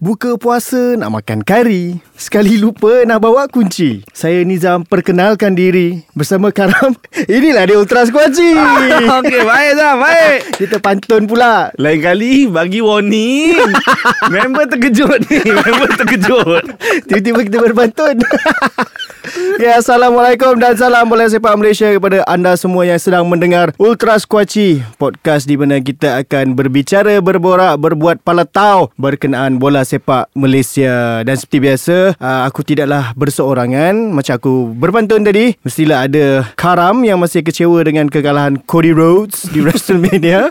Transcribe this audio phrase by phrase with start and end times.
[0.00, 2.00] Buka puasa nak makan kari.
[2.16, 4.00] Sekali lupa nak bawa kunci.
[4.16, 6.96] Saya Nizam perkenalkan diri bersama Karam.
[7.28, 8.56] Inilah dia Ultra Squatchy.
[9.20, 10.38] Okey, baik Zam, baik.
[10.64, 11.68] Kita pantun pula.
[11.76, 13.60] Lain kali bagi warning.
[14.32, 16.64] Member terkejut ni, member terkejut.
[17.04, 18.16] Tiba-tiba kita berpantun.
[19.60, 24.80] Ya, Assalamualaikum dan salam bola sepak Malaysia kepada anda semua yang sedang mendengar Ultra Squatchy.
[24.96, 31.20] Podcast di mana kita akan berbicara, berborak, berbuat palatau berkenaan bola sepak Malaysia.
[31.24, 34.12] Dan seperti biasa, uh, aku tidaklah berseorangan.
[34.12, 39.60] Macam aku berpantun tadi, mestilah ada Karam yang masih kecewa dengan kekalahan Cody Rhodes di
[39.64, 40.48] WrestleMania.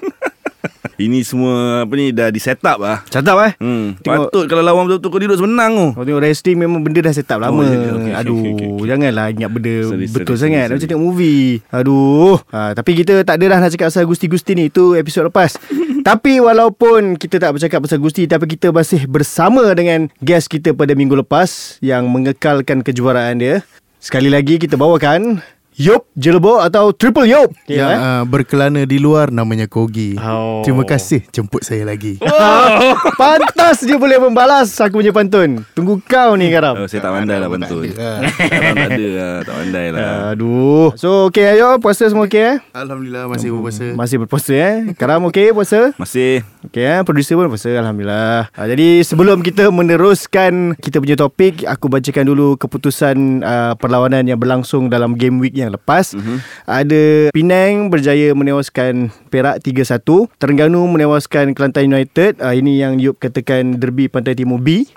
[0.99, 3.07] Ini semua apa ni dah di set up lah.
[3.07, 3.53] Catat eh?
[3.55, 5.87] Hmm, Tengok- patut kalau lawan betul-betul kau duduk menang tu.
[5.93, 7.55] Kau tengok wrestling memang benda dah set up lama.
[7.55, 8.85] Oh, ya, ya, okey, Aduh, okey, okey, okey.
[8.85, 10.65] janganlah ingat benda Sorry, betul sorry, sangat.
[10.65, 11.47] sorry, Macam tengok movie.
[11.71, 12.35] Aduh.
[12.51, 14.63] Ha, tapi kita tak ada dah nak cakap pasal Gusti-Gusti ni.
[14.67, 15.55] Itu episod lepas.
[16.09, 20.91] tapi walaupun kita tak bercakap pasal Gusti, tapi kita masih bersama dengan guest kita pada
[20.91, 23.63] minggu lepas yang mengekalkan kejuaraan dia.
[23.97, 25.39] Sekali lagi kita bawakan
[25.79, 27.55] Yop Jelebo atau Triple Yop.
[27.71, 28.03] Yang eh?
[28.03, 30.19] uh, berkelana di luar namanya Kogi.
[30.19, 30.59] Oh.
[30.59, 32.19] Terima kasih jemput saya lagi.
[33.19, 35.63] Pantas dia boleh membalas aku punya pantun.
[35.71, 36.83] Tunggu kau ni Karam.
[36.83, 37.87] Oh, saya tak pandai lah Pun bantu.
[37.95, 39.07] tak ada.
[39.07, 40.35] Lah, tak pandai lah.
[40.35, 40.91] Aduh.
[40.99, 42.57] So okay ayo puasa semua okay eh?
[42.75, 43.85] Alhamdulillah masih berpuasa.
[43.95, 44.75] Masih berpuasa eh.
[44.99, 45.95] Karam okey puasa?
[45.95, 46.99] Masih Okey eh.
[47.07, 48.51] Producer pun puasa alhamdulillah.
[48.51, 54.35] Ha, jadi sebelum kita meneruskan kita punya topik, aku bacakan dulu keputusan uh, perlawanan yang
[54.35, 56.17] berlangsung dalam game week yang lepas.
[56.17, 56.37] Mm-hmm.
[56.65, 57.03] Ada
[57.35, 60.01] Penang berjaya menewaskan Perak 3-1.
[60.41, 62.41] Terengganu menewaskan Kelantan United.
[62.41, 64.87] Uh, ini yang Yop katakan derby Pantai Timur B.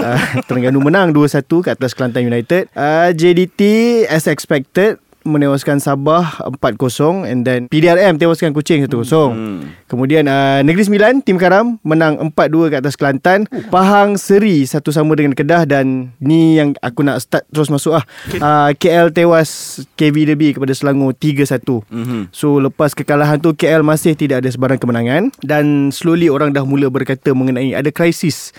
[0.00, 2.70] uh, Terengganu menang 2-1 ke atas Kelantan United.
[2.72, 3.60] Uh, JDT
[4.06, 8.92] as expected menewaskan Sabah 4-0 and then PDRM tewaskan Kuching 1-0.
[8.92, 9.72] Hmm.
[9.86, 13.46] Kemudian uh, Negeri Sembilan tim Karam menang 4-2 ke atas Kelantan.
[13.70, 18.04] Pahang seri satu sama dengan Kedah dan ni yang aku nak start terus masuk ah.
[18.38, 21.86] Uh, KL tewas KV Derby kepada Selangor 3-1.
[21.88, 22.20] Mhm.
[22.34, 26.90] So lepas kekalahan tu KL masih tidak ada sebarang kemenangan dan slowly orang dah mula
[26.90, 28.50] berkata mengenai ada krisis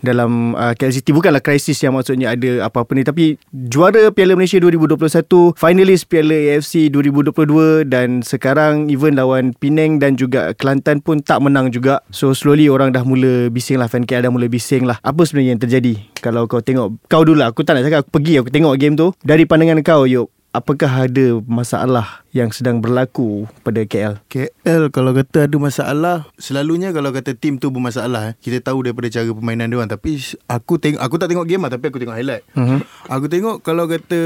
[0.00, 4.56] dalam uh, KL City bukanlah krisis yang maksudnya ada apa-apa ni tapi juara Piala Malaysia
[4.60, 11.44] 2021 finalis Piala AFC 2022 dan sekarang even lawan Penang dan juga Kelantan pun tak
[11.44, 12.02] menang juga.
[12.10, 14.98] So slowly orang dah mula bising lah fan KL dah mula bising lah.
[15.04, 15.94] Apa sebenarnya yang terjadi?
[16.20, 18.96] Kalau kau tengok kau dulu lah aku tak nak cakap aku pergi aku tengok game
[18.96, 19.12] tu.
[19.20, 25.50] Dari pandangan kau yuk apakah ada masalah yang sedang berlaku pada KL KL kalau kata
[25.50, 29.82] ada masalah Selalunya kalau kata tim tu bermasalah eh, Kita tahu daripada cara permainan dia
[29.82, 29.90] orang.
[29.90, 30.14] Tapi
[30.46, 32.46] aku tengok Aku tak tengok game lah Tapi aku tengok highlight.
[32.54, 32.78] Mhm.
[33.10, 34.20] Aku tengok kalau kata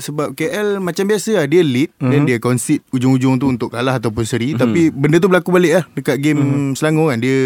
[0.00, 4.24] Sebab KL macam biasa lah Dia lead Dan dia concede ujung-ujung tu Untuk kalah ataupun
[4.24, 4.56] seri.
[4.56, 7.20] Tapi benda tu berlaku balik lah Dekat game Selangor kan.
[7.20, 7.36] Dia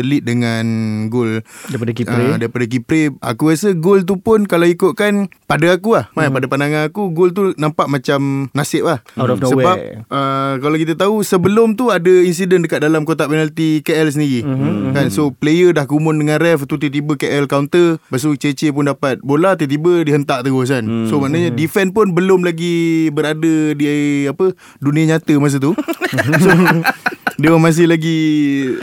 [0.00, 0.64] lead dengan
[1.12, 2.24] Gol Daripada Kipre.
[2.32, 6.08] Ah, Daripada Kipre Aku rasa gol tu pun Kalau ikutkan Pada aku lah.
[6.16, 6.32] Hmm.
[6.32, 10.06] Pada pandangan aku Gol tu nampak macam Nasib lah Out of Sebab nowhere.
[10.10, 14.96] uh, Kalau kita tahu Sebelum tu ada insiden Dekat dalam kotak penalti KL sendiri mm-hmm.
[14.96, 15.06] kan?
[15.12, 19.20] So player dah kumun dengan ref Tu tiba-tiba KL counter Lepas tu Cece pun dapat
[19.20, 21.06] bola Tiba-tiba dihentak terus kan mm.
[21.10, 25.76] So maknanya defend pun Belum lagi berada Di apa Dunia nyata masa tu
[26.44, 26.50] So
[27.40, 28.18] dia orang masih lagi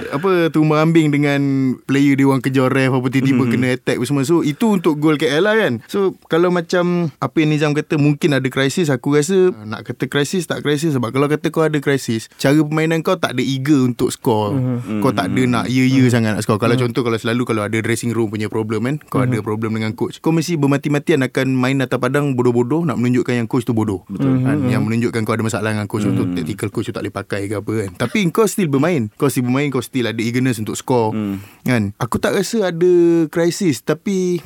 [0.09, 1.39] apa tumbuh ambing dengan
[1.85, 3.53] player dia orang kejar ref apa tiba-tiba mm-hmm.
[3.53, 4.25] kena attack semua.
[4.25, 5.85] So itu untuk gol KL lah kan.
[5.85, 10.05] So kalau macam apa yang Nizam kata mungkin ada krisis aku rasa uh, nak kata
[10.05, 13.81] krisis tak krisis sebab kalau kata kau ada krisis cara permainan kau tak ada eager
[13.81, 14.53] untuk score.
[14.53, 15.01] Mm-hmm.
[15.01, 16.13] Kau tak ada nak ya-ya mm-hmm.
[16.13, 16.61] sangat nak score.
[16.61, 16.93] Kalau mm-hmm.
[16.93, 19.33] contoh kalau selalu kalau ada dressing room punya problem kan kau mm-hmm.
[19.33, 20.21] ada problem dengan coach.
[20.21, 24.05] Kau mesti bermati-matian akan main atas padang bodoh-bodoh nak menunjukkan yang coach tu bodoh.
[24.05, 24.45] Betul.
[24.45, 24.69] Kan?
[24.69, 26.21] Yang menunjukkan kau ada masalah dengan coach mm-hmm.
[26.21, 27.89] tu tactical coach tu tak boleh pakai ke apa kan.
[27.97, 29.09] Tapi kau still bermain.
[29.17, 31.17] Kau still bermain kau still ada eagerness untuk score.
[31.17, 31.41] Mm.
[31.65, 31.83] Kan?
[31.97, 32.93] Aku tak rasa ada
[33.33, 34.37] krisis tapi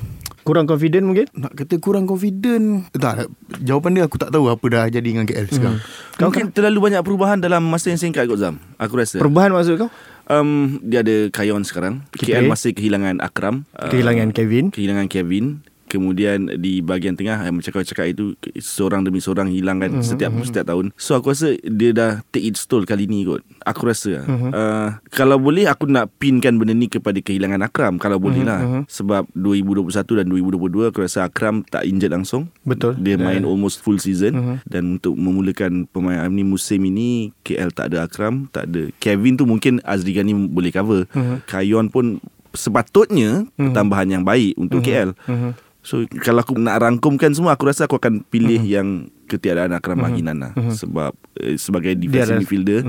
[0.41, 3.29] kurang confident mungkin nak kata kurang confident tak
[3.61, 5.79] jawapan dia aku tak tahu apa dah jadi dengan KL sekarang.
[6.21, 8.55] Mungkin terlalu banyak perubahan dalam masa yang singkat kot Zam.
[8.77, 9.21] Aku rasa.
[9.21, 9.91] perubahan maksud kau
[10.31, 12.07] Um, dia ada Kayon sekarang.
[12.15, 13.67] KL masih kehilangan Akram.
[13.75, 15.59] Uh, kehilangan Kevin kehilangan Kevin.
[15.91, 18.31] Kemudian di bahagian tengah yang macam kau cakap itu
[18.63, 20.07] seorang demi seorang hilang kan mm-hmm.
[20.07, 20.95] setiap setiap tahun.
[20.95, 23.43] So aku rasa dia dah take its toll kali ni kot.
[23.67, 24.51] Aku rasa mm-hmm.
[24.55, 28.63] uh, kalau boleh aku nak pinkan benda ni kepada kehilangan Akram kalau boleh lah.
[28.63, 28.83] Mm-hmm.
[28.87, 32.47] Sebab 2021 dan 2022 aku rasa Akram tak injured langsung.
[32.63, 32.95] Betul.
[33.03, 34.55] Dia main almost full season Mhm.
[34.63, 39.43] dan untuk memulakan pemain ni musim ini KL tak ada Akram, tak ada Kevin tu
[39.43, 41.05] mungkin Azri Ghani boleh cover.
[41.11, 41.35] Mhm.
[41.49, 45.15] Kayon pun sepatutnya pertambahan yang baik untuk KL.
[45.81, 50.53] So kalau aku nak rangkumkan semua aku rasa aku akan pilih yang ketiadaan Akram Mahinana
[50.75, 52.81] sebab eh, sebagai defensive midfielder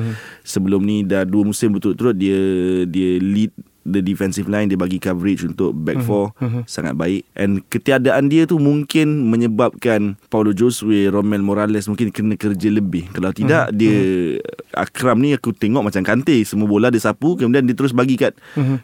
[0.42, 2.36] sebelum ni dah dua musim berturut-turut dia
[2.84, 6.30] dia lead the defensive line dia bagi coverage untuk back four.
[6.70, 7.26] Sangat baik.
[7.34, 13.10] And ketiadaan dia tu mungkin menyebabkan Paulo Josue Romel Morales mungkin kena kerja lebih.
[13.10, 14.38] Kalau tidak dia
[14.76, 18.32] Akram ni aku tengok macam Kante semua bola dia sapu kemudian dia terus bagi kat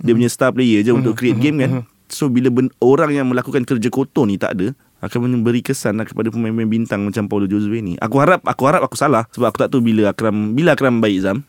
[0.03, 1.71] dia punya star player je untuk create game kan
[2.11, 6.07] so bila ben, orang yang melakukan kerja kotor ni tak ada akan memberi kesan lah
[6.07, 7.95] kepada pemain-pemain bintang macam Paulo Josue ni.
[8.03, 11.23] Aku harap aku harap aku salah sebab aku tak tahu bila Akram bila Akram baik
[11.23, 11.47] Zam.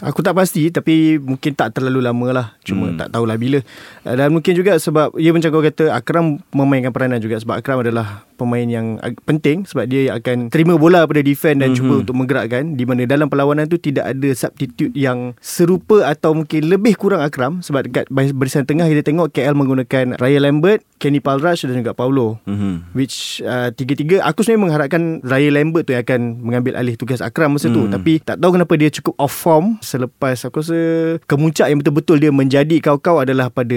[0.00, 2.90] Aku tak pasti Tapi mungkin tak terlalu lama lah Cuma Hmm.
[2.90, 2.98] hmm.
[2.98, 3.58] tak tahulah bila
[4.02, 8.26] Dan mungkin juga sebab Ya macam kau kata Akram memainkan peranan juga Sebab Akram adalah
[8.34, 11.74] Pemain yang penting Sebab dia akan Terima bola pada defend Dan Mhm.
[11.74, 11.78] mm-hmm.
[11.80, 16.66] cuba untuk menggerakkan Di mana dalam perlawanan tu Tidak ada substitute yang Serupa atau mungkin
[16.66, 21.62] Lebih kurang Akram Sebab dekat barisan tengah Kita tengok KL menggunakan Raya Lambert Kenny Palraj
[21.62, 22.90] Dan juga Paulo Mhm.
[22.92, 27.54] Which uh, tiga-tiga Aku sebenarnya mengharapkan Raya Lambert tu yang akan Mengambil alih tugas Akram
[27.54, 27.92] masa tu Hmm.
[27.92, 30.78] Tapi tak tahu kenapa dia cukup off form Selepas aku rasa
[31.22, 33.76] Kemuncak yang betul-betul dia menjadi kau-kau Adalah pada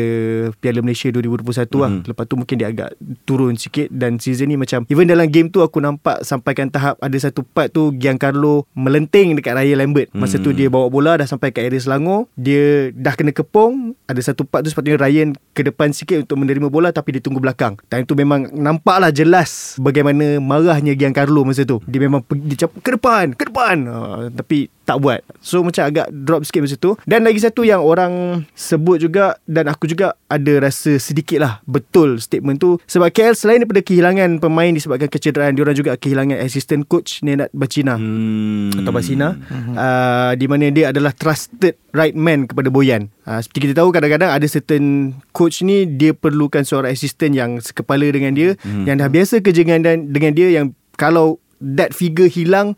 [0.58, 1.44] Piala Malaysia 2021
[1.76, 1.92] lah.
[1.92, 2.02] Hmm.
[2.02, 5.60] Lepas tu mungkin dia agak turun sikit Dan season ni macam Even dalam game tu
[5.60, 10.08] aku nampak Sampaikan tahap Ada satu part tu Giancarlo melenting dekat Raya Lambert.
[10.12, 10.56] Masa tu Hmm.
[10.56, 14.64] dia bawa bola Dah sampai kat area Selangor Dia dah kena kepung Ada satu part
[14.64, 17.76] tu sepatutnya Ryan ke depan sikit Untuk menerima bola Tapi dia tunggu belakang.
[17.86, 21.84] Time tu memang Nampaklah jelas Bagaimana marahnya Giancarlo masa tu.
[21.84, 23.78] Dia memang pergi, dia cap, ke depan Ke depan.
[23.84, 27.84] Uh, Tapi tak buat So macam agak drop sikit masa tu Dan lagi satu yang
[27.84, 33.36] orang Sebut juga Dan aku juga Ada rasa sedikit lah Betul statement tu Sebab KL
[33.36, 38.72] selain daripada kehilangan Pemain disebabkan kecederaan Diorang juga kehilangan Assistant coach Nenad Bacina Hmm.
[38.80, 39.36] atau Basina
[39.76, 43.12] uh, di mana dia adalah trusted right man kepada Boyan.
[43.26, 48.08] Uh, seperti kita tahu kadang-kadang ada certain coach ni dia perlukan seorang assistant yang sekepala
[48.08, 48.88] dengan dia Hmm.
[48.88, 52.78] yang dah biasa kerja dengan dan dengan dia yang kalau that figure hilang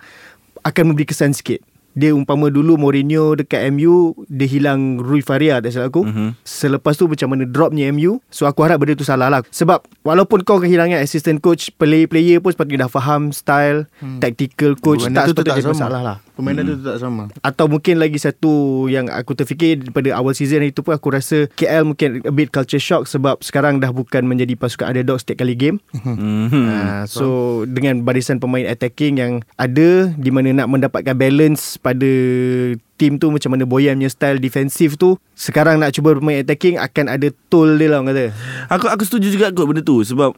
[0.64, 1.62] akan memberi kesan sikit.
[1.98, 6.06] Dia umpama dulu Mourinho dekat MU Dia hilang Rui Faria tak salah aku.
[6.06, 6.30] Mhm.
[6.46, 9.42] Selepas tu macam mana dropnya MU So aku harap benda tu salah lah.
[9.50, 13.90] Sebab walaupun kau kehilangan assistant coach Player-player pun sepatutnya dah faham style
[14.22, 17.28] Tactical coach Permainan Tak tu sepatutnya tak jadi masalah lah Permainan tu tak sama.
[17.44, 21.84] atau mungkin lagi satu yang aku terfikir daripada awal season itu pun aku rasa KL
[21.84, 25.84] mungkin a bit culture shock sebab sekarang dah bukan menjadi pasukan underdog setiap kali game.
[26.00, 27.28] Uh, so
[27.68, 32.08] dengan barisan pemain attacking yang ada di mana nak mendapatkan balance pada
[33.00, 37.08] team tu macam mana Boyan punya style defensif tu sekarang nak cuba bermain attacking akan
[37.08, 38.26] ada toll dia lah orang kata.
[38.70, 40.36] Aku aku setuju juga kot benda tu sebab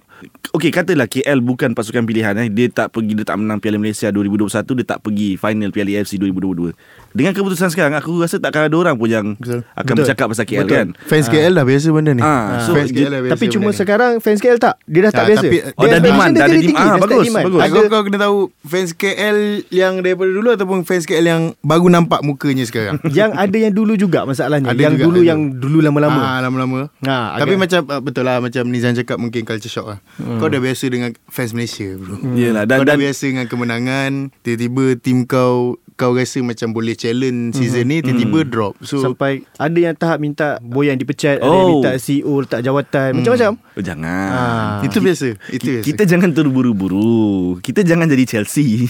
[0.52, 4.06] okey katalah KL bukan pasukan pilihan eh dia tak pergi dia tak menang Piala Malaysia
[4.08, 4.46] 2021
[4.78, 6.78] dia tak pergi final Piala AFC 2022.
[7.12, 9.66] Dengan keputusan sekarang aku rasa takkan ada orang pun yang Betul.
[9.68, 9.98] akan Betul.
[10.06, 10.78] bercakap pasal KL Betul.
[10.78, 10.88] kan.
[11.02, 12.22] Fans KL dah biasa benda ni.
[12.22, 13.75] Ah, so fans KL dah biasa Tapi cuma ni.
[13.75, 16.56] sekarang fans KL tak Dia dah tak Ah, biasa tapi- Oh, dah demand, dah ada
[16.56, 16.78] demand.
[16.78, 17.58] Ah, bagus, bagus.
[17.58, 19.38] Ah, Ada, kau, kau kena tahu fans KL
[19.68, 22.95] yang daripada dulu ataupun fans KL yang baru nampak mukanya sekarang.
[23.15, 25.30] yang ada yang dulu juga masalahnya Ada Yang juga, dulu ada.
[25.31, 26.80] yang dulu lama-lama Ah, lama-lama.
[27.01, 30.00] Ha, Tapi agak- macam ah, betul lah macam Nizam cakap mungkin culture shock lah.
[30.18, 30.38] Hmm.
[30.38, 32.19] Kau dah biasa dengan fans Malaysia bro.
[32.33, 34.12] Yalah Dan, dan kau dah dan biasa dengan kemenangan,
[34.42, 38.74] tiba-tiba tim kau kau rasa macam boleh challenge season ni tiba-tiba drop.
[38.81, 41.77] So Sampai ada yang tahap minta Boyan dipecat Ada yang Oh.
[41.77, 44.30] minta CEO letak jawatan Macam-macam oh, jangan.
[44.33, 44.81] Ah.
[44.81, 45.86] itu biasa, itu Ki- biasa.
[45.86, 47.62] Kita jangan terburu-buru.
[47.62, 48.89] Kita jangan jadi Chelsea.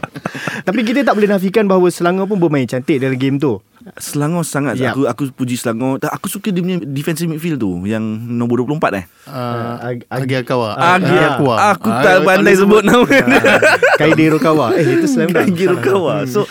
[0.66, 3.58] Tapi kita tak boleh nafikan bahawa Selangor pun bermain cantik dalam game tu.
[3.96, 4.92] Selangor sangat Yap.
[4.92, 5.96] aku aku puji Selangor.
[5.98, 9.04] Tak, Aku suka dia punya defensive midfield tu yang nombor 24 eh.
[9.26, 10.76] uh, Ag- Agi Akawa.
[10.76, 11.54] Agi Akwa.
[11.72, 13.24] Aku Ah, tak pandai sebut nama dia.
[14.00, 14.72] Kaide Rokawa.
[14.72, 16.44] Eh itu slam dunk Kaigi Rukawa So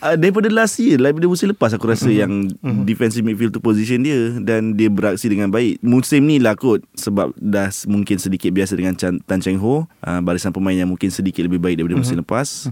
[0.00, 2.48] uh, Daripada last year Daripada musim lepas Aku rasa yang
[2.82, 5.78] Defensive midfield tu Position dia Dan dia beraksi dengan baik.
[5.80, 10.20] Musim ni lah kot Sebab dah mungkin sedikit biasa Dengan Chan, Tan Cheng Ho uh,
[10.20, 12.70] Barisan pemain yang mungkin Sedikit lebih baik Daripada musim lepas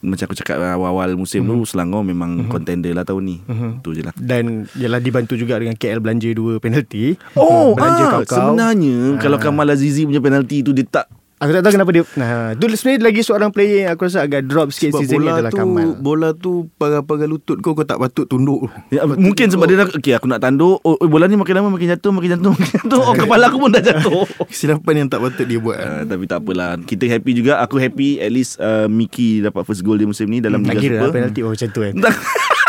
[0.00, 3.36] Macam aku cakap Awal-awal musim tu Selangor memang Contender lah tahun ni.
[3.84, 4.14] Tu je lah.
[4.16, 7.20] Dan Yalah dibantu juga dengan KL belanja dua penalti.
[7.36, 8.36] Oh Belanja ah, kau-kau.
[8.52, 11.06] Sebenarnya Kalau Kamal Azizi punya penalti tu Dia tak
[11.42, 14.46] Aku tak tahu kenapa dia Nah, tu sebenarnya lagi seorang player yang aku rasa agak
[14.46, 15.88] drop sikit Sebab season ni bola adalah tu Kamal.
[15.98, 18.70] bola tu pagar-pagar lutut kau kau tak patut tunduk.
[18.94, 21.74] Ya, mungkin sebab dia dah Okay aku nak tanduk oh, oh, Bola ni makin lama
[21.74, 24.22] Makin jatuh Makin jatuh Makin jatuh Oh kepala aku pun dah jatuh
[24.54, 25.76] Kesilapan yang tak patut dia buat.
[25.82, 29.82] Uh, tapi tak apalah Kita happy juga Aku happy At least uh, Miki dapat first
[29.82, 31.94] goal dia musim ni Dalam Tak Liga kira lah Super penalti oh macam tu kan.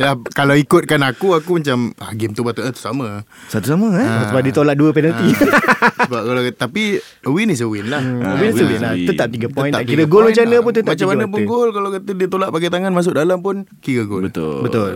[0.00, 3.92] Tak- ya, Kalau ikutkan aku Aku macam ah, Game tu patutnya tu sama Satu sama
[3.94, 5.28] eh Sebab dia tolak dua penalti.
[6.00, 8.92] Sebab kalau Tapi A win is a win lah Ah, Win win win is lah.
[8.94, 9.06] win.
[9.06, 9.72] Tetap 3 point.
[9.72, 10.62] Tak kira gol macam mana lah.
[10.62, 13.56] pun tetap Macam mana pun gol Kalau kata dia tolak pakai tangan Masuk dalam pun
[13.78, 14.90] Kira gol Betul Betul.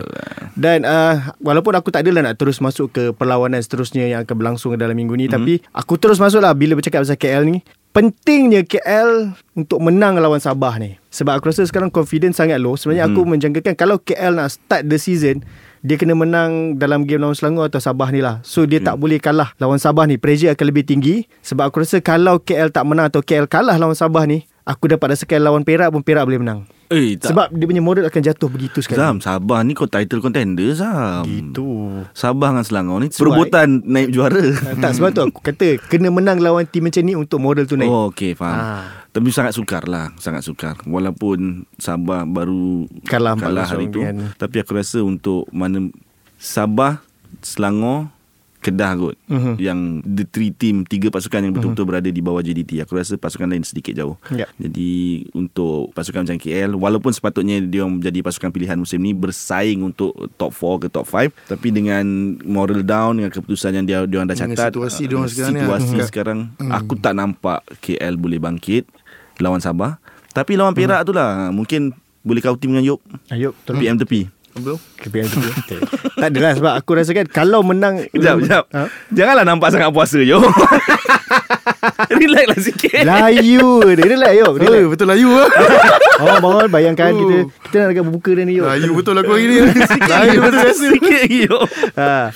[0.55, 4.71] Dan uh, walaupun aku tak adalah nak terus masuk ke perlawanan seterusnya yang akan berlangsung
[4.73, 5.35] dalam minggu ni mm-hmm.
[5.35, 7.59] tapi aku terus masuklah bila bercakap pasal KL ni.
[7.95, 10.99] Pentingnya KL untuk menang lawan Sabah ni.
[11.15, 12.75] Sebab aku rasa sekarang confidence sangat low.
[12.75, 13.23] Sebenarnya mm-hmm.
[13.23, 15.47] aku menjangkakan kalau KL nak start the season
[15.79, 18.43] dia kena menang dalam game lawan Selangor atau Sabah ni lah.
[18.43, 20.19] So dia tak boleh kalah lawan Sabah ni.
[20.19, 21.23] Pressure akan lebih tinggi.
[21.39, 25.13] Sebab aku rasa kalau KL tak menang atau KL kalah lawan Sabah ni, aku dapat
[25.13, 26.59] rasakan lawan Perak pun Perak boleh menang.
[26.85, 28.97] Eh tak Sebab dia punya moral akan jatuh begitu sekali.
[28.97, 31.65] Zam Sabah ni kau title contender Zam Gitu.
[32.11, 36.09] Sabah dengan Selangor ni Sebab- Perebutan naik juara Ah, tak sebab tu aku kata kena
[36.09, 37.87] menang lawan tim macam ni untuk moral tu naik.
[37.87, 38.85] Oh okey faham Ah.
[39.09, 44.15] Tapi sangat sukar lah Sangat sukar Walaupun Sabah baru Kalah kalah 14 hari tu kan.
[44.35, 45.89] Tapi aku rasa untuk mana
[46.35, 47.01] Sabah
[47.39, 48.13] Selangor
[48.65, 49.53] Kedah kot Mhm.
[49.61, 53.45] Yang the three team Tiga pasukan yang betul-betul berada di bawah JDT Aku rasa pasukan
[53.45, 54.17] lain sedikit jauh.
[54.33, 54.49] Ya.
[54.57, 59.85] Jadi untuk pasukan macam KL Walaupun sepatutnya dia orang menjadi pasukan pilihan musim ni Bersaing
[59.85, 62.05] untuk top 4 ke top 5 Tapi dengan
[62.41, 65.29] moral down Dengan keputusan yang dia, dia orang dah Dengan catat situasi uh, dia orang
[65.29, 66.07] sekarang ni, Situasi ah.
[66.09, 66.39] sekarang
[66.73, 68.89] Aku tak nampak KL boleh bangkit
[69.37, 69.99] Lawan Sabah.
[70.31, 71.51] Tapi lawan Perak tu lah.
[71.51, 71.91] Mungkin
[72.23, 72.99] boleh kau tim dengan Yop.
[73.29, 73.79] Ayup tolong.
[73.79, 75.39] PM tepi Betul KPM tu.
[75.65, 75.79] Okay.
[76.15, 78.63] tak adalah sebab aku rasa kan kalau menang Sekejap, sekejap.
[78.71, 78.81] Ha?
[79.09, 80.39] Janganlah nampak sangat puasa, Yo.
[82.11, 83.01] Relax lah sikit.
[83.03, 84.03] Layu dia.
[84.05, 84.45] Dia layu.
[84.55, 85.49] Dia Oh, betul layu lah
[86.23, 87.19] Oh, bangun bayangkan Oh.
[87.19, 88.65] kita kita nak dekat berbuka dah ni yuk.
[88.65, 89.57] Layu betul aku hari ni
[90.01, 91.57] Layu betul Sikit lagi, Yo.
[91.95, 92.31] ha.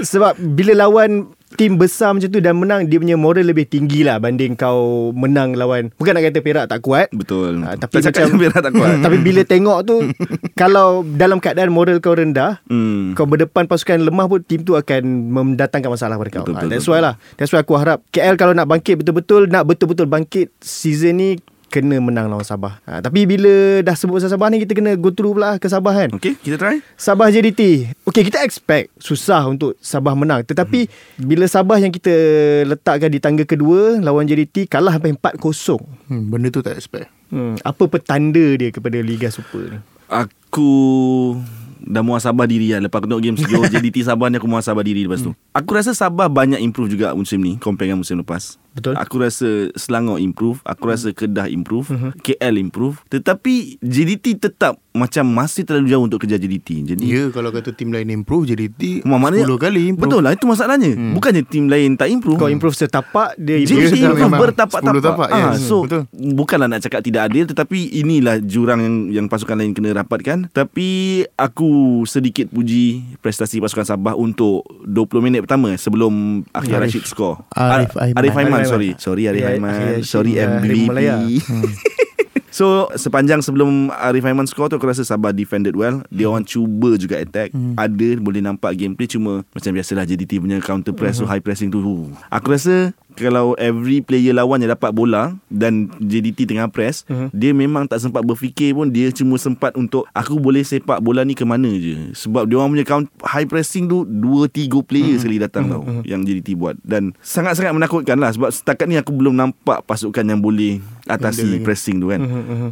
[0.00, 4.16] Sebab bila lawan tim besar macam tu dan menang dia punya moral lebih tinggi lah
[4.16, 7.62] banding kau menang lawan bukan nak kata Perak tak kuat Betul.
[7.62, 8.94] ha, tapi tak macam Perak tak kuat.
[9.00, 9.96] tapi bila tengok tu
[10.60, 13.14] kalau dalam keadaan moral kau rendah Hmm.
[13.14, 15.00] kau berdepan pasukan lemah pun tim tu akan
[15.30, 16.42] mendatangkan masalah pada kau.
[16.42, 16.92] Betul, ha, betul, that's betul.
[16.92, 17.14] why lah.
[17.34, 21.30] That's why aku harap KL kalau nak bangkit betul-betul nak betul-betul bangkit season ni
[21.68, 22.80] kena menang lawan Sabah.
[22.82, 25.92] Ha, tapi bila dah sebut pasal Sabah ni kita kena go through pula ke Sabah
[25.94, 26.08] kan.
[26.10, 26.80] Okay, kita try.
[26.94, 27.92] Sabah JDT.
[28.02, 30.42] Okay, kita expect susah untuk Sabah menang.
[30.42, 32.10] Tetapi bila Sabah yang kita
[32.64, 35.78] letakkan di tangga kedua lawan JDT kalah sampai 4-0.
[36.08, 39.78] hmm, Benda tu tak expect Hmm, apa petanda dia kepada Liga Super ni?
[40.08, 41.36] Aku
[41.78, 45.04] dah muasabah diri lah Lepas aku tengok game sejauh JDT Sabah ni aku muasabah diri
[45.04, 48.94] lepas tu Aku rasa Sabah banyak improve juga musim ni Compare dengan musim lepas Betul.
[48.94, 55.62] Aku rasa Selangor improve Aku rasa Kedah improve KL improve Tetapi JDT tetap Macam masih
[55.62, 59.46] terlalu jauh untuk kejar JDT Jadi Ya kalau kata tim lain improve JDT Mak- maknanya
[59.46, 61.12] 10 kali improve Betul lah itu masalahnya hmm.
[61.12, 64.40] Bukannya tim lain tak improve Kau improve setapak dia JDT improve memang.
[64.40, 65.62] bertapak-tapak 10 tapak, ah, yes.
[65.62, 66.02] So Betul.
[66.12, 70.88] Bukanlah nak cakap tidak adil Tetapi inilah jurang yang, yang pasukan lain kena rapatkan Tapi
[71.34, 71.68] Aku
[72.04, 76.14] sedikit puji Prestasi pasukan Sabah Untuk 20 minit pertama Sebelum
[76.50, 76.78] Akhir.
[76.78, 78.16] Rashid score Arif Ar- Aiman.
[78.16, 78.67] Arif Aiman Arif Sorry Aiman.
[79.00, 79.72] Sorry Arif Ya, Aiman.
[79.72, 81.16] Akhir Sorry Rashid, uh, Harimau MVP Malaya.
[82.58, 86.02] So sepanjang sebelum Arif Aiman score tu Aku rasa Sabah defended well.
[86.10, 87.54] Dia orang cuba juga attack.
[87.78, 89.06] Ada boleh nampak gameplay.
[89.06, 91.78] Cuma macam biasalah JDT punya counter press So high pressing tu.
[92.34, 97.02] Aku rasa Kalau every player lawan yang dapat bola Dan JDT tengah press
[97.34, 98.88] Dia memang tak sempat berfikir pun.
[98.88, 102.14] Dia cuma sempat untuk Aku boleh sepak bola ni ke mana je?
[102.14, 106.20] Sebab dia orang punya count high pressing tu Dua tiga player sekali datang tau Yang
[106.30, 106.78] JDT buat.
[106.80, 110.78] Dan sangat-sangat menakutkan lah Sebab setakat ni aku belum nampak Pasukan yang boleh
[111.10, 112.20] Atasi pressing tu kan.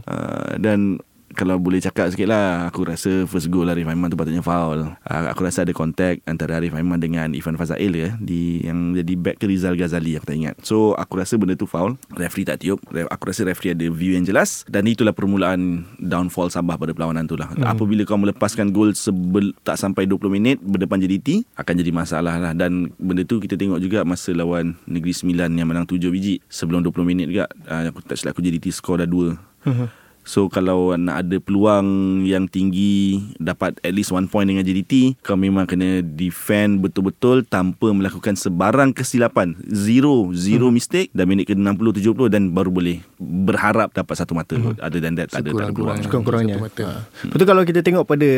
[0.07, 1.03] Uh, Dan
[1.37, 5.25] kalau boleh cakap sikit lah Aku rasa first goal Arif Aiman tu patutnya foul uh,
[5.31, 9.37] Aku rasa ada contact Antara Arif Aiman dengan Ifan Fazail ya di Yang jadi back
[9.37, 10.57] ke Rizal Ghazali Aku tak ingat.
[10.65, 12.81] So aku rasa benda tu foul Referee tak tiup.
[12.89, 14.65] Aku rasa referee ada view yang jelas.
[14.65, 17.53] Dan itulah permulaan Downfall Sabah pada perlawanan tu lah.
[17.53, 17.69] Hmm.
[17.69, 22.53] Apabila kau melepaskan gol sebel, Tak sampai 20 minit Berdepan JDT Akan jadi masalah lah.
[22.57, 26.41] Dan benda tu kita tengok juga Masa lawan Negeri Sembilan Yang menang 7 biji.
[26.49, 30.99] Sebelum 20 minit juga uh, Aku tak silap aku JDT skor dah 2 So kalau
[30.99, 31.87] nak ada peluang
[32.27, 37.95] yang tinggi Dapat at least one point dengan JDT Kau memang kena defend betul-betul Tanpa
[37.95, 40.75] melakukan sebarang kesilapan Zero Zero hmm.
[40.75, 44.83] mistake Dan minit ke 60-70 Dan baru boleh Berharap dapat satu mata hmm.
[44.83, 46.11] Ada dan that tak ada, tak ada peluang Sekurang-kurangnya.
[46.11, 46.57] Kurang-kurangnya.
[46.59, 46.85] Satu mata.
[47.23, 47.31] Ha.
[47.31, 48.31] Betul kalau kita tengok pada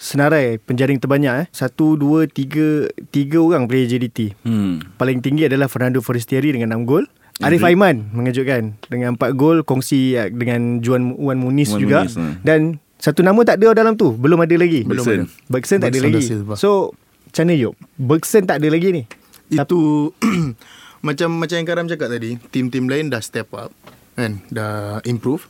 [0.00, 1.46] senarai penjaring terbanyak eh.
[1.52, 4.32] Satu, dua, tiga, tiga orang player JDT.
[4.42, 4.96] hmm.
[4.96, 7.04] Paling tinggi adalah Fernando Forestieri dengan 6 gol.
[7.40, 12.14] Arif Aiman mengejutkan dengan 4 gol kongsi uh, dengan Juan Wan Muniz Wan juga Muniz,
[12.14, 12.36] ha.
[12.40, 12.60] dan
[12.96, 15.24] satu nama tak ada dalam tu belum ada lagi Belum ada.
[15.46, 16.54] Bergson tak ada Bergson lagi da Silva.
[16.54, 16.92] so
[17.26, 19.02] macam mana Yop Bergson tak ada lagi ni
[19.48, 20.12] Itu
[21.00, 23.72] Macam macam yang Karam cakap tadi Tim-tim lain dah step up
[24.12, 25.48] Kan Dah improve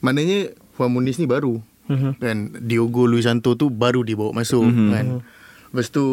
[0.00, 2.10] Maknanya Juan Muniz ni baru Mhm.
[2.16, 4.88] Kan Diogo Luis Santos tu baru dibawa masuk Mhm.
[4.92, 5.06] kan.
[5.68, 6.04] Lepas tu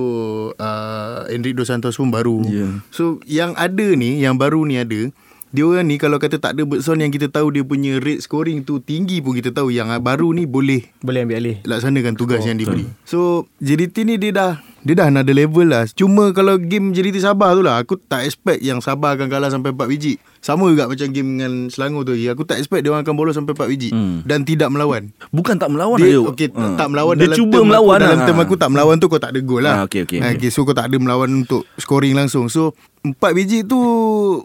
[0.51, 2.43] uh, Enrique Dos Santos pun baru.
[2.47, 2.67] Ya.
[2.91, 5.11] So yang ada ni, yang baru ni ada,
[5.55, 8.67] dia orang ni kalau kata tak ada Bergson yang kita tahu dia punya rate scoring
[8.67, 11.57] tu tinggi pun kita tahu yang baru ni boleh Boleh ambil alih.
[11.63, 12.83] laksanakan tugas oh, yang diberi.
[13.07, 14.51] So JDT ni dia dah
[14.85, 15.89] dia dah another level lah.
[15.89, 19.73] Cuma kalau game JDT Sabah tu lah aku tak expect yang Sabah akan kalah sampai
[19.73, 20.15] 4 biji.
[20.37, 22.13] Sama juga macam game dengan Selangor tu.
[22.13, 24.21] Aku tak expect dia orang akan bolos sampai 4 biji Hmm.
[24.21, 25.09] dan tidak melawan.
[25.29, 26.29] Bukan tak melawan Dia Ayub.
[26.29, 26.77] okey Ha.
[26.77, 28.25] tak melawan Dia dalam cuba melawan aku, dalam lah.
[28.25, 29.73] term aku tak melawan tu kau tak ada gol lah.
[29.75, 30.49] Ah, okey, okey, Ah, okey.
[30.49, 32.45] so kau tak ada melawan untuk scoring langsung.
[32.45, 33.81] So 4 biji tu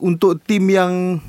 [0.01, 1.21] untuk tim yang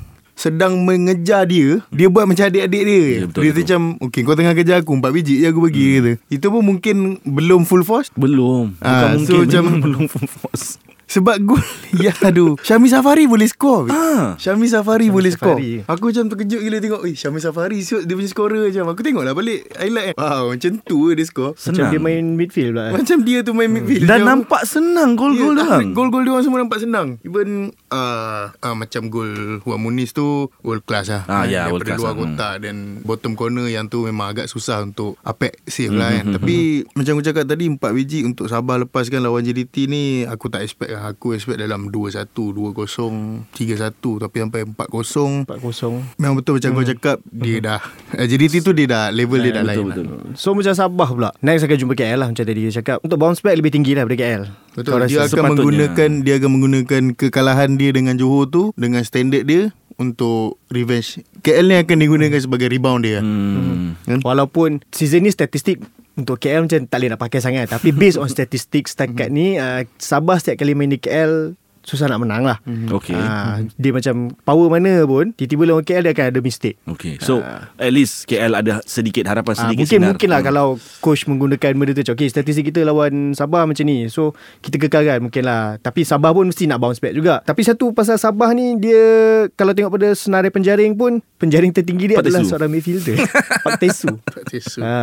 [0.42, 3.62] sedang mengejar dia Dia buat macam adik-adik dia Ya, betul, Dia betul.
[3.62, 5.94] macam Okay kau tengah kejar aku 4 biji je aku bagi hmm.
[5.94, 6.12] kata.
[6.26, 10.82] Itu pun mungkin Belum full force Belum Bukan Ah, mungkin so macam- belum full force
[11.12, 11.60] Sebab gol
[11.98, 12.56] Ya aduh.
[12.58, 13.84] Syami Safari boleh skor.
[13.86, 14.32] Ah.
[14.36, 15.54] Syami Safari boleh skor.
[15.54, 15.84] Safari.
[15.84, 18.84] Aku macam terkejut gila tengok Eh Syami Safari siut Dia punya scorer macam.
[18.88, 20.08] Aku tengok lah balik Highlight.
[20.08, 21.92] Kan Wow macam tu dia skor Macam Senang.
[21.92, 22.96] dia main midfield pula.
[22.96, 24.02] Macam dia tu main midfield.
[24.02, 27.20] Dan Macam- nampak senang Gol-gol Ya, dia Gol-gol dia orang semua nampak senang.
[27.20, 27.48] Even
[27.88, 30.24] uh, uh, Macam gol Juan Muniz tu
[30.60, 31.22] World class lah.
[31.24, 32.18] Ah, Kan, ya, world Daripada class luar lah.
[32.24, 36.40] kotak Dan bottom corner Yang tu memang agak susah Untuk Apek save lah Hmm, kan.
[36.40, 36.56] Tapi
[36.90, 40.88] Macam aku cakap tadi 4 biji untuk Sabah lepaskan Lawan JDT ni Aku tak expect
[40.88, 46.22] lah Aku expect dalam 2-1 2-0 3-1 Tapi sampai 4-0 4-0.
[46.22, 47.80] Memang betul macam kau cakap Dia dah
[48.14, 50.38] eh, JDT tu dia dah Level dia dah lain Betul-betul lah.
[50.38, 53.42] So macam Sabah pula Next akan jumpa KL lah Macam tadi dia cakap Untuk bounce
[53.42, 54.42] back lebih tinggi lah Daripada KL
[54.72, 54.90] Betul.
[54.94, 55.50] Kau Dia akan sepatutnya.
[55.52, 59.68] menggunakan dia akan menggunakan kekalahan dia dengan Johor tu dengan standard dia
[60.00, 61.20] untuk revenge.
[61.44, 63.20] KL ni akan digunakan sebagai rebound dia.
[63.20, 63.94] Hmm.
[64.08, 64.18] Kan?
[64.24, 65.78] Walaupun season ni statistik
[66.16, 67.66] untuk KL macam tak boleh nak pakai sangat.
[67.72, 72.18] Tapi based on statistik setakat ni uh, Sabah setiap kali main di KL Susah nak
[72.18, 72.58] menang lah.
[72.64, 76.78] Okay Ah, Dia macam power mana pun Tiba-tiba lawan KL dia akan ada mistake.
[76.86, 77.42] Okay So
[77.74, 80.08] At least KL ada sedikit harapan Ah, Sedikit mungkin sinar.
[80.10, 80.48] mungkin lah Hmm.
[80.48, 80.66] kalau
[80.98, 84.06] coach menggunakan benda tu okay statistik kita lawan Sabah macam ni.
[84.06, 85.76] So kita kekalkan mungkin lah.
[85.76, 87.42] Tapi Sabah pun mesti nak bounce back juga.
[87.42, 89.02] Tapi satu pasal Sabah ni dia
[89.52, 92.50] kalau tengok pada senarai penjaring pun penjaring tertinggi dia Pak adalah Tesu.
[92.50, 93.16] seorang midfielder.
[93.60, 94.14] Pak Tesu
[94.62, 94.94] So, ha,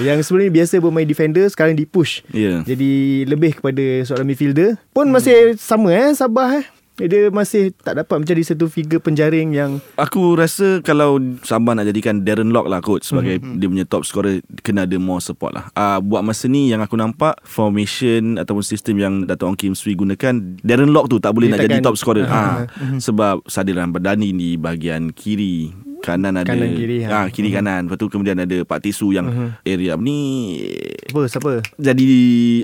[0.00, 2.64] yang sebelum ni biasa bermain defender sekarang di push Ya.
[2.64, 2.92] jadi
[3.24, 4.80] lebih kepada seorang midfielder.
[4.90, 6.66] Pun masih sama eh Sabah eh
[6.96, 12.22] dia masih tak dapat menjadi satu figure penjaring yang Aku rasa kalau Sabah nak jadikan
[12.22, 13.58] Darren Lock lah coach sebagai Mhm.
[13.58, 15.68] dia punya top scorer kena ada more support lah.
[15.74, 19.92] Uh, buat masa ni yang aku nampak formation ataupun sistem yang Dato' Ong Kim Swee
[19.92, 22.24] gunakan Darren Lock tu tak boleh Dia nak jadi takkan- top scorer.
[22.24, 27.08] Ah, Ah, sebab Sadiran Berdani di bahagian kiri kanan ada Kanan, kiri, ha.
[27.16, 29.24] ah, kiri kanan lepas tu kemudian ada Pak Tisu yang
[29.62, 30.60] area ni
[31.06, 32.08] apa siapa jadi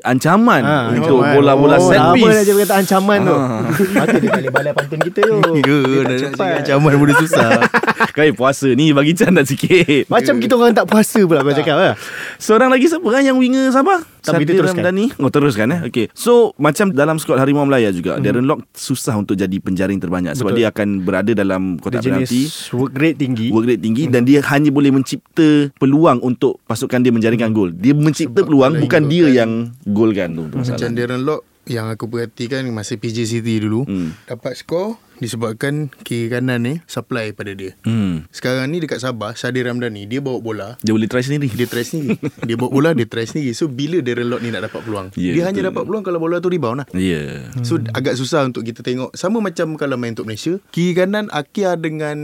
[0.02, 1.34] ancaman Ah, untuk ancaman.
[1.34, 2.44] bola-bola oh, set Apa piece.
[2.44, 3.64] dia kata ancaman tu Ah.
[3.96, 7.50] Mata dia balik balai pantun kita tu ya, nak cakap ancaman pun dia susah.
[8.10, 10.04] Kali puasa ni bagi candat sikit.
[10.06, 11.94] Macam kita orang tak puasa pula Abang cakap lah
[12.36, 14.02] Seorang lagi siapa kan yang winger Sabah?
[14.20, 14.76] Tak, kita Sadir teruskan.
[14.82, 15.04] Ramdhani.
[15.16, 15.80] Oh teruskan eh.
[15.84, 16.06] Okay.
[16.12, 20.52] So macam dalam skuad Harimau Melaya juga, Darren Lock susah untuk jadi penjaring terbanyak sebab
[20.52, 20.58] Betul.
[20.58, 22.44] dia akan berada dalam Dia kotak penalti.
[22.44, 27.00] jenis work rate tinggi Work rate tinggi dan dia hanya boleh mencipta peluang untuk pasukan
[27.00, 27.70] dia menjaringkan gol.
[27.70, 29.50] Dia mencipta peluang kalau bukan dia yang
[29.84, 30.44] golkan tu.
[30.46, 30.92] tu Macam masalah.
[30.92, 34.16] Darren Lock yang aku perhatikan masa PJ City dulu Hmm.
[34.24, 37.76] dapat skor disebabkan kiri kanan ni supply pada dia.
[37.82, 38.24] Hmm.
[38.30, 41.52] Sekarang ni dekat Sabah Sadir Ramdhani dia bawa bola Dia boleh try sendiri.
[41.52, 42.16] dia try sendiri.
[42.42, 43.52] dia bawa bola dia try sendiri.
[43.52, 45.06] So bila Darren Lock ni nak dapat peluang?
[45.14, 45.68] Ya, dia hanya betul.
[45.70, 46.86] dapat peluang kalau bola tu rebound lah.
[46.92, 47.52] Yeah.
[47.60, 51.76] So agak susah untuk kita tengok Sama macam kalau main untuk Malaysia Kiri kanan Akia
[51.76, 52.16] dengan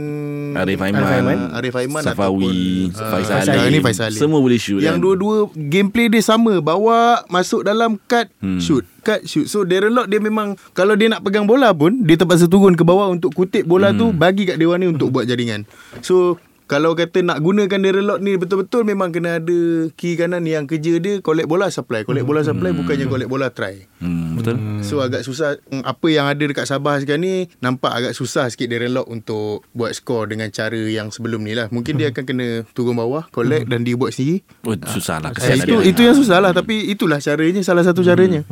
[0.55, 1.37] Arif Aiman, Arif Aiman.
[1.53, 3.69] Arif Aiman Safawi, ataupun, Faisal ah, Ali.
[3.69, 5.03] Ni Faisal Ali Semua boleh shoot Yang kan?
[5.03, 8.57] dua-dua Gameplay dia sama Bawa Masuk dalam Cut Hmm.
[8.57, 12.15] Shoot Cut shoot So Darren Lock dia memang Kalau dia nak pegang bola pun Dia
[12.15, 13.99] terpaksa turun ke bawah Untuk kutip bola Hmm.
[13.99, 15.67] tu Bagi kat dewan ni Untuk buat jaringan
[15.99, 19.59] So kalau kata nak gunakan Darren Lock ni betul-betul memang kena ada
[19.91, 22.03] kiri kanan yang kerja dia collect bola supply.
[22.03, 23.87] Collect bola supply bukannya collect bola try.
[23.97, 24.59] Hmm, betul.
[24.83, 28.69] So agak susah mm, Apa yang ada dekat Sabah sekarang ni Nampak agak susah sikit
[28.69, 31.65] Darren Lock Untuk buat skor Dengan cara yang sebelum ni lah.
[31.67, 34.45] Mungkin dia akan kena Turun bawah Collect dan dia buat sendiri.
[34.61, 35.31] Oh, susah lah.
[35.31, 35.89] eh, Kesian Itu dia.
[35.89, 38.45] itu yang susah lah Tapi itulah caranya Salah satu caranya.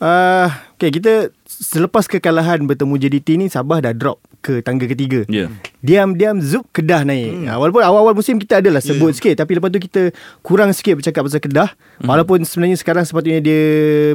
[0.00, 5.46] Uh, Okay kita Selepas kekalahan bertemu JDT ni Sabah dah drop ke tangga ketiga Ya.
[5.84, 7.52] Diam-diam Zup Kedah naik hmm.
[7.52, 9.16] Walaupun awal-awal musim kita adalah sebut yeah.
[9.16, 10.02] sikit Tapi lepas tu kita
[10.40, 12.08] kurang sikit bercakap pasal Kedah hmm.
[12.08, 13.60] Walaupun sebenarnya sekarang sepatutnya dia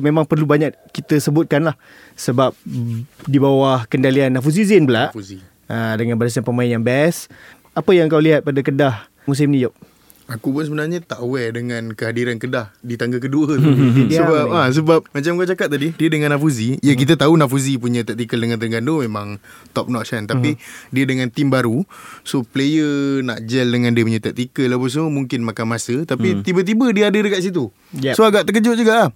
[0.02, 1.78] Memang perlu banyak kita sebutkan lah
[2.18, 2.58] Sebab
[3.26, 5.40] di bawah kendalian Nafuzi Zain pula Nafuzi.
[5.70, 7.30] uh, Dengan barisan pemain yang best
[7.78, 9.74] Apa yang kau lihat pada Kedah musim ni Yop?
[10.26, 13.70] Aku pun sebenarnya tak aware dengan kehadiran Kedah di tangga kedua tu.
[14.10, 17.78] Dia sebab ah sebab macam kau cakap tadi dia dengan Nafuzi, ya kita tahu Nafuzi
[17.78, 19.38] punya tactical dengan Terengganu memang
[19.78, 20.26] top notch kan.
[20.26, 20.58] Tapi
[20.90, 21.86] dia dengan tim baru,
[22.26, 26.90] so player nak gel dengan dia punya tactical apa semua mungkin makan masa tapi tiba-tiba
[26.90, 27.70] dia ada dekat situ.
[27.94, 28.18] Yep.
[28.18, 29.10] So agak terkejut juga lah.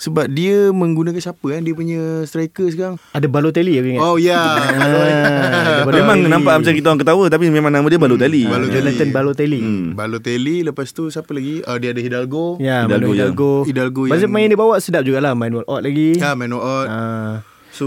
[0.00, 2.96] Sebab dia menggunakan siapa kan dia punya striker sekarang?
[3.12, 4.32] Ada Balotelli aku ingat Oh ya.
[4.32, 4.56] Ah,
[5.84, 6.32] ada Memang Balotelli.
[6.32, 8.74] nampak macam kita orang ketawa Tapi memang nama dia Balotelli Balotelli.
[8.74, 9.86] Jonathan Balotelli Hmm.
[9.92, 11.60] Balotelli lepas tu siapa lagi?
[11.60, 12.56] Uh, dia ada Hidalgo.
[12.56, 14.02] Ya, Hidalgo Hidalgo, yang- Hidalgo.
[14.08, 16.16] Masa yang- main dia bawa sedap jugalah Main out lagi.
[16.16, 16.88] Ya, Man of Odd.
[16.88, 17.34] Ah,
[17.70, 17.86] So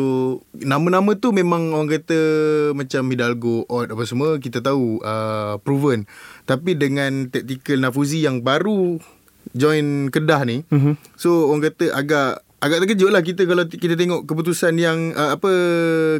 [0.53, 2.15] nama-nama tu memang orang kata
[2.71, 6.05] macam Hidalgo, Odd apa semua kita tahu uh, proven.
[6.43, 9.01] Tapi dengan tactical Nafuzi yang baru
[9.53, 10.97] join Kedah ni, Mhm.
[11.13, 15.51] so orang kata agak agak terkejut lah kita kalau kita tengok keputusan yang uh, apa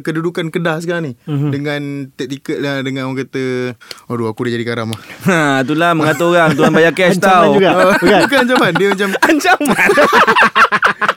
[0.00, 1.48] kedudukan Kedah sekarang ni Mhm.
[1.48, 3.72] dengan tactical lah dengan orang kata
[4.06, 5.00] aduh aku dah jadi karam lah.
[5.26, 7.72] Ha, itulah mengatur orang Tuan bayar cash tau juga.
[7.72, 8.20] Uh, Bukan?
[8.22, 9.86] bukan ancaman dia macam Ancaman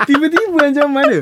[0.04, 1.22] tiba-tiba ancaman dia.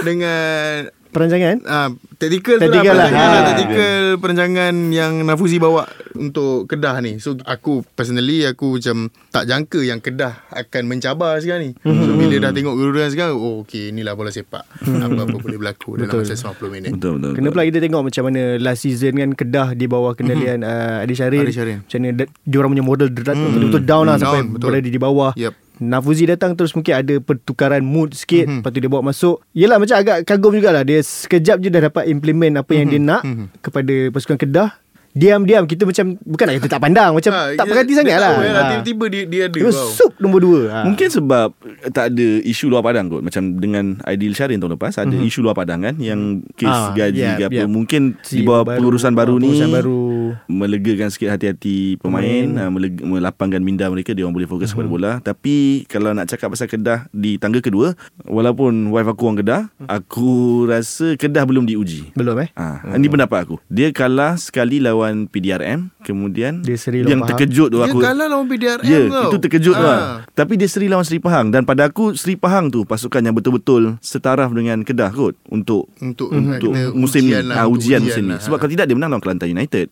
[0.00, 1.56] dengan perancangan.
[1.62, 3.08] Ah, tactical, Tactical tu lah, lah.
[3.08, 3.36] perancangan Ha.
[3.36, 3.42] lah.
[3.46, 7.20] Tactical perancangan yang Nafuzi bawa untuk Kedah ni.
[7.20, 11.70] So aku personally aku macam tak jangka yang Kedah akan mencabar sekarang ni.
[11.78, 14.64] So bila dah tengok kedudukan sekarang, oh okey inilah bola sepak.
[14.82, 16.24] Apa-apa boleh berlaku dalam Betul.
[16.26, 16.90] masa 90 minit.
[16.96, 20.64] Betul betul Kena pula kita tengok macam mana last season kan Kedah di bawah kendalian
[20.64, 21.44] uh, Adi Syarin.
[21.84, 24.68] Macam mana diorang punya model betul-betul down lah sampai down, betul.
[24.72, 25.32] berada di bawah.
[25.36, 25.54] Yep.
[25.82, 28.60] Nafuzi datang terus mungkin ada pertukaran mood sikit mm-hmm.
[28.60, 32.06] Lepas tu dia bawa masuk Yelah macam agak kagum jugalah Dia sekejap je dah dapat
[32.06, 32.92] implement apa yang Mhm.
[32.92, 33.22] dia nak
[33.58, 34.70] Kepada pasukan Kedah
[35.12, 38.32] Diam-diam kita macam Bukan nak kata tak pandang Macam Ah, tak perhati sangat tahu lah
[38.32, 38.68] kan, Ah.
[38.72, 39.54] Tiba-tiba dia, dia ada.
[39.54, 39.92] Dia Wow.
[39.92, 40.84] sup nombor dua Ah.
[40.84, 41.52] Mungkin sebab
[41.88, 45.28] tak ada isu luar padang kot Macam dengan Aidil Syarin tahun lepas Ada Mhm.
[45.28, 46.20] isu luar padang kan Yang
[46.54, 47.68] kes Ah, gaji yep, ke apa yep.
[47.68, 50.02] Mungkin Si di bawah baru- pengurusan baru ni pengurusan baru.
[50.46, 54.94] Melegakan sikit hati-hati pemain uh, meleg- Melapangkan minda mereka Dia orang boleh fokus kepada Mhm.
[54.94, 57.92] bola Tapi Kalau nak cakap pasal Kedah Di tangga kedua
[58.24, 59.88] Walaupun wife aku orang Kedah Mhm.
[59.90, 60.30] Aku
[60.64, 63.56] rasa Kedah belum diuji Belum eh Ah, ini pendapat aku.
[63.66, 67.30] Dia kalah sekali lawan PDRM, kemudian Dia seri yang lawan Pahang.
[67.34, 67.98] terkejut tu Dia aku.
[67.98, 69.26] kalah lawan PDRM Ya, tau.
[69.26, 69.88] itu terkejut tu Ah.
[69.88, 70.00] lah.
[70.28, 73.96] Tapi dia seri lawan Seri Pahang dan pada aku Seri Pahang tu pasukan yang betul-betul
[73.98, 78.00] setaraf dengan Kedah kot untuk Untuk, untuk kena musim ni ujian lah, ah, untuk ujian
[78.00, 78.38] musim ni lah.
[78.38, 79.86] sebab kalau tidak dia menang lawan Kelantan United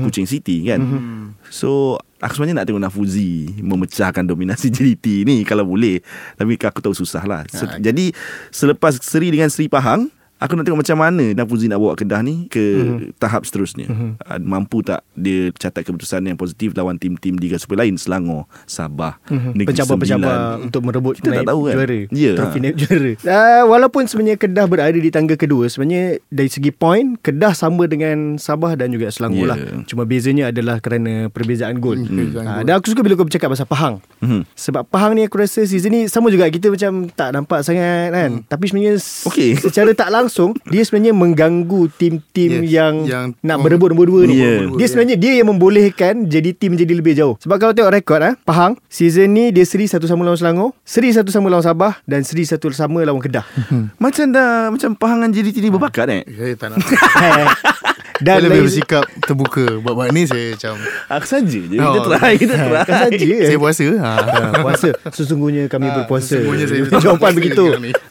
[0.00, 0.80] Kuching City kan
[1.46, 6.02] so aku sebenarnya nak tengok Nafuzi memecahkan dominasi JDT ni kalau boleh
[6.34, 7.78] tapi aku tahu susah lah Ah.
[7.78, 8.10] jadi
[8.48, 12.46] selepas seri dengan Seri Pahang Aku nak tengok macam mana Nafuzi nak bawa Kedah ni
[12.46, 12.62] ke
[13.16, 13.90] tahap seterusnya.
[14.20, 19.18] Ah, Mampu tak dia catat keputusan yang positif lawan tim-tim Liga Super lain Selangor, Sabah,
[19.26, 20.64] Negeri Pencabar-pencabar Sembilan.
[20.64, 21.74] untuk merebut Kita tak tahu kan?
[21.74, 21.98] juara.
[22.08, 22.32] Ya.
[22.34, 23.12] Trofi naib juara.
[23.18, 28.38] Uh, walaupun sebenarnya Kedah berada di tangga kedua, sebenarnya dari segi poin Kedah sama dengan
[28.38, 29.10] Sabah dan juga Ya.
[29.10, 29.56] Selangor lah.
[29.84, 31.98] Cuma bezanya adalah kerana perbezaan gol.
[31.98, 32.30] Hmm.
[32.30, 33.98] Uh, dan aku suka bila kau bercakap pasal Pahang.
[34.20, 34.46] Mhm.
[34.52, 38.30] Sebab Pahang ni aku rasa season ni sama juga kita macam tak nampak sangat kan.
[38.44, 39.56] Tapi sebenarnya Okey.
[39.58, 40.27] secara tak langsung
[40.68, 42.70] dia sebenarnya mengganggu tim-tim Yes.
[42.70, 44.38] yang, Yang- nak berebut nombor dua ni.
[44.38, 44.68] Ya.
[44.68, 47.34] Dia sebenarnya dia yang membolehkan jadi tim menjadi lebih jauh.
[47.40, 51.10] Sebab kalau tengok rekod ah, Pahang season ni dia seri satu sama lawan Selangor, seri
[51.10, 53.44] satu sama lawan Sabah dan seri satu sama lawan Kedah.
[53.98, 56.22] Macam dah macam Pahangan JDT ni berbakat eh.
[56.28, 56.78] Saya tak nak.
[58.18, 59.64] dan Saya lebih bersikap terbuka.
[59.78, 60.74] Buat-buat ni saya macam...
[61.18, 61.76] Aku saja je.
[61.78, 61.94] Oh.
[61.94, 62.82] Kita try, kita try.
[62.88, 63.28] kan saja.
[63.46, 63.84] Saya puasa.
[63.88, 64.10] Ha.
[64.18, 67.64] Ha, puasa Sesungguhnya kami Ah, berpuasa sesungguhnya saya Jawapan begitu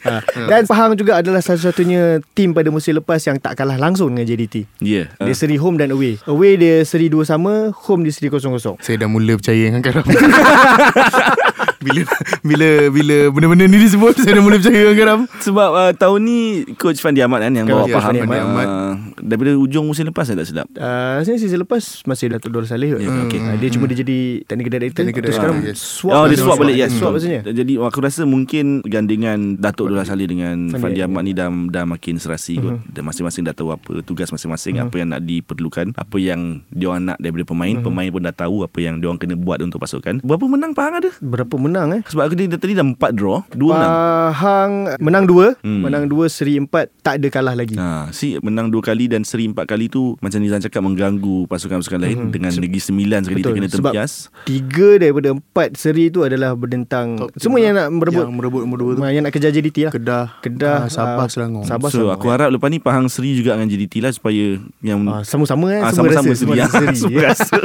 [0.04, 0.24] ha.
[0.48, 4.66] Dan Pahang juga adalah Satu-satunya Tim pada musim lepas Yang tak kalah langsung dengan JDT
[4.82, 5.12] Ya.
[5.20, 9.04] Dia seri home dan away Away dia seri dua sama Home dia seri kosong-kosong Saya
[9.04, 10.04] dah mula percaya dengan Karam
[11.78, 12.02] Bila
[12.40, 16.38] Bila Bila benda-benda ni disebut Saya dah mula percaya dengan Karam Sebab uh, tahun ni
[16.74, 18.66] Coach Fandi Ahmad kan Yang bawa Pahang Fandi Ahmad.
[18.66, 22.62] uh, Daripada ujung musim lepas Saya tak silap Uh, rasanya season lepas Masih Datuk Dor
[22.62, 23.00] Saleh kot.
[23.00, 23.40] Ya, okey.
[23.40, 25.78] Ah, Dia cuma dia jadi Technical Director Technical director, sekarang yes.
[25.78, 26.38] swap Oh dia balik.
[26.40, 26.90] swap balik yes.
[26.92, 31.20] Swap maksudnya Jadi aku rasa mungkin Gandingan Datuk Dullah Saleh Dengan Fandi Fandi Ahmad.
[31.20, 34.94] Ahmad ni Dah, dah makin serasi kot Dan masing-masing dah tahu Apa tugas masing-masing Apa
[34.96, 38.98] yang nak diperlukan Apa yang Diorang nak daripada pemain Pemain pun dah tahu Apa yang
[38.98, 41.10] diorang kena buat Untuk pasukan Berapa menang Pahang ada?
[41.18, 43.92] Berapa menang eh Sebab aku dia tadi dah 4 draw 2 menang
[44.28, 45.82] Pahang menang dua Hmm.
[45.82, 49.44] Menang dua Seri empat Tak ada kalah lagi Ha, si menang dua kali dan seri
[49.44, 52.30] empat kali tu macam Nizam cakap mengganggu pasukan-pasukan lain Mhm.
[52.30, 53.50] dengan Negeri Sembilan sekali Betul.
[53.50, 54.12] dia kena Sebab tempias.
[54.44, 58.78] Tiga daripada empat seri tu adalah berdentang Top Semua yang nak merebut Yang merebut nombor
[58.78, 59.00] dua tu.
[59.04, 62.26] Yang nak kejar JDT lah Kedah Kedah ah, Sabah ah, Selangor Sabah So Selangor, aku
[62.26, 62.32] eh.
[62.32, 64.44] harap lepas ni Pahang Seri juga dengan JDT lah supaya
[64.78, 66.60] yang Ah, sama-sama eh Ah, semua sama-sama rasa semua seri.
[66.60, 67.56] rasa seri Semua rasa.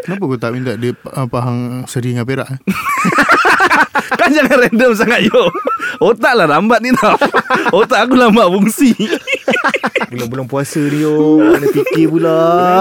[0.00, 2.58] Kenapa kau tak minta Dia uh, Pahang Seri dengan Perak eh?
[4.20, 5.50] kan jangan random sangat yo.
[6.00, 7.16] Otak lah lambat ni tau.
[7.74, 8.94] Otak aku lambat fungsi.
[10.10, 12.34] Bulan-bulan puasa ni oh, Mana fikir pula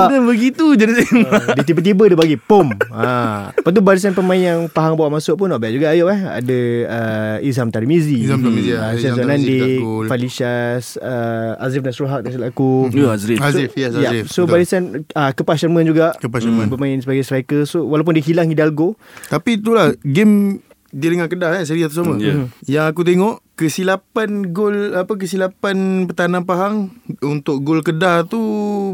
[0.05, 1.05] Random begitu je dia.
[1.25, 3.49] Ah, Dia tiba-tiba dia bagi Pom ha.
[3.51, 6.59] Lepas tu barisan pemain yang Pahang bawa masuk pun Not bad juga Ayub eh Ada
[6.87, 8.79] uh, Izam Tarmizi Izam Tarmizi, uh, ya.
[8.91, 10.05] Syaz Izam Tarmizi Zanandi dekat gol.
[10.07, 13.37] Falishas uh, Azif Nasrul Haq Tak silap aku Ya Azrif.
[13.39, 14.51] Azif yes Ya, Azif so Betul.
[14.51, 16.65] barisan uh, Kepas Sherman juga Kepas Sherman.
[16.65, 21.53] Hmm, Bermain sebagai striker So walaupun dia hilang Hidalgo Tapi itulah Game dia dengan Kedah
[21.53, 22.33] kan Seri atau sama Hmm, ya.
[22.65, 28.39] Yang aku tengok Kesilapan gol Apa kesilapan Pertahanan Pahang Untuk gol Kedah tu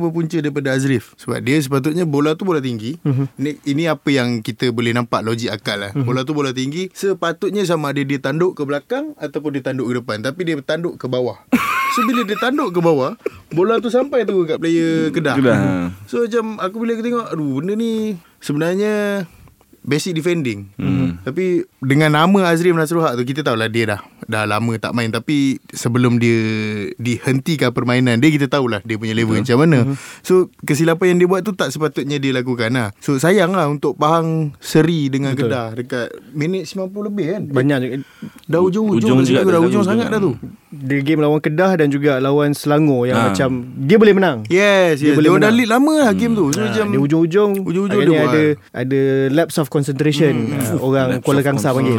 [0.02, 1.14] Berpunca daripada Azrif.
[1.22, 2.98] Sebab dia sepatutnya Bola tu bola tinggi.
[3.38, 5.92] Ini, ini apa yang Kita boleh nampak Logik akal lah.
[5.94, 10.02] Bola tu bola tinggi Sepatutnya sama ada Dia tanduk ke belakang Ataupun dia tanduk ke
[10.02, 10.26] depan.
[10.26, 11.38] Tapi dia tanduk ke bawah.
[11.94, 13.16] So bila dia tanduk ke bawah
[13.54, 15.38] Bola tu sampai tu Kat player Kedah.
[15.38, 15.62] Kedah.
[16.10, 19.24] So macam Aku bila aku tengok Aduh benda ni Sebenarnya
[19.86, 20.74] Basic defending.
[20.82, 21.22] Hmm.
[21.22, 25.10] Tapi Dengan nama Azri Nasrul Haq tu Kita tahulah dia dah Dah lama tak main.
[25.10, 26.38] Tapi Sebelum dia
[26.98, 29.94] Dihentikan permainan Dia kita tahulah Dia punya level macam mana.
[30.22, 32.90] So Kesilapan yang dia buat tu Tak sepatutnya dia lakukan lah.
[32.98, 35.50] So sayang lah Untuk Pahang Seri dengan Betul.
[35.50, 37.42] Kedah Dekat Minit 90 lebih kan.
[37.50, 37.94] Banyak juga.
[38.46, 40.18] Dah ujung-ujung Ujung ujung juga, Dah dah ujung ujung sangat juga.
[40.18, 40.34] dah tu
[40.78, 43.26] Dia game lawan Kedah Dan juga lawan Selangor Yang Ha.
[43.26, 44.38] macam Dia boleh menang.
[44.46, 45.16] Yes, Dia yes.
[45.16, 45.56] boleh Dia, dah menang.
[45.56, 46.46] lead lama lah game tu.
[46.50, 48.44] So Ha, macam Dia ujung-ujung Ujung-ujung agaknya dia ada
[48.76, 50.34] Ada lapse of concentration.
[50.52, 51.96] Uh, Orang Lapse Kuala Kangsar panggil.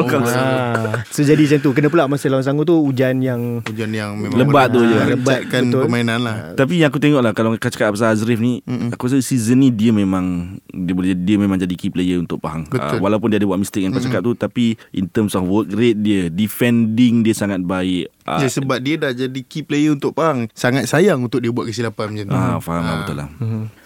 [0.00, 0.40] Kangsar.
[0.40, 1.70] Ah, So jadi macam tu.
[1.72, 4.96] Kena pula masa lawan Selangor tu Hujan yang Hujan yang memang Lebat tu je.
[5.18, 5.82] Betul.
[5.82, 6.36] permainan lah.
[6.54, 9.58] Tapi yang aku tengok lah Kalau kau cakap pasal Azrif ni mm Aku rasa season
[9.58, 12.64] ni Dia memang Dia boleh dia memang jadi key player Untuk Pahang.
[12.66, 12.96] Betul.
[12.96, 15.68] uh, Walaupun dia ada buat mistake Yang kau cakap tu Tapi In terms of work
[15.70, 20.12] rate dia Defending dia sangat baik uh, Ya sebab dia dah jadi key player untuk
[20.12, 23.28] Pahang Sangat sayang untuk dia buat kesilapan macam tu Ah, faham lah betul lah.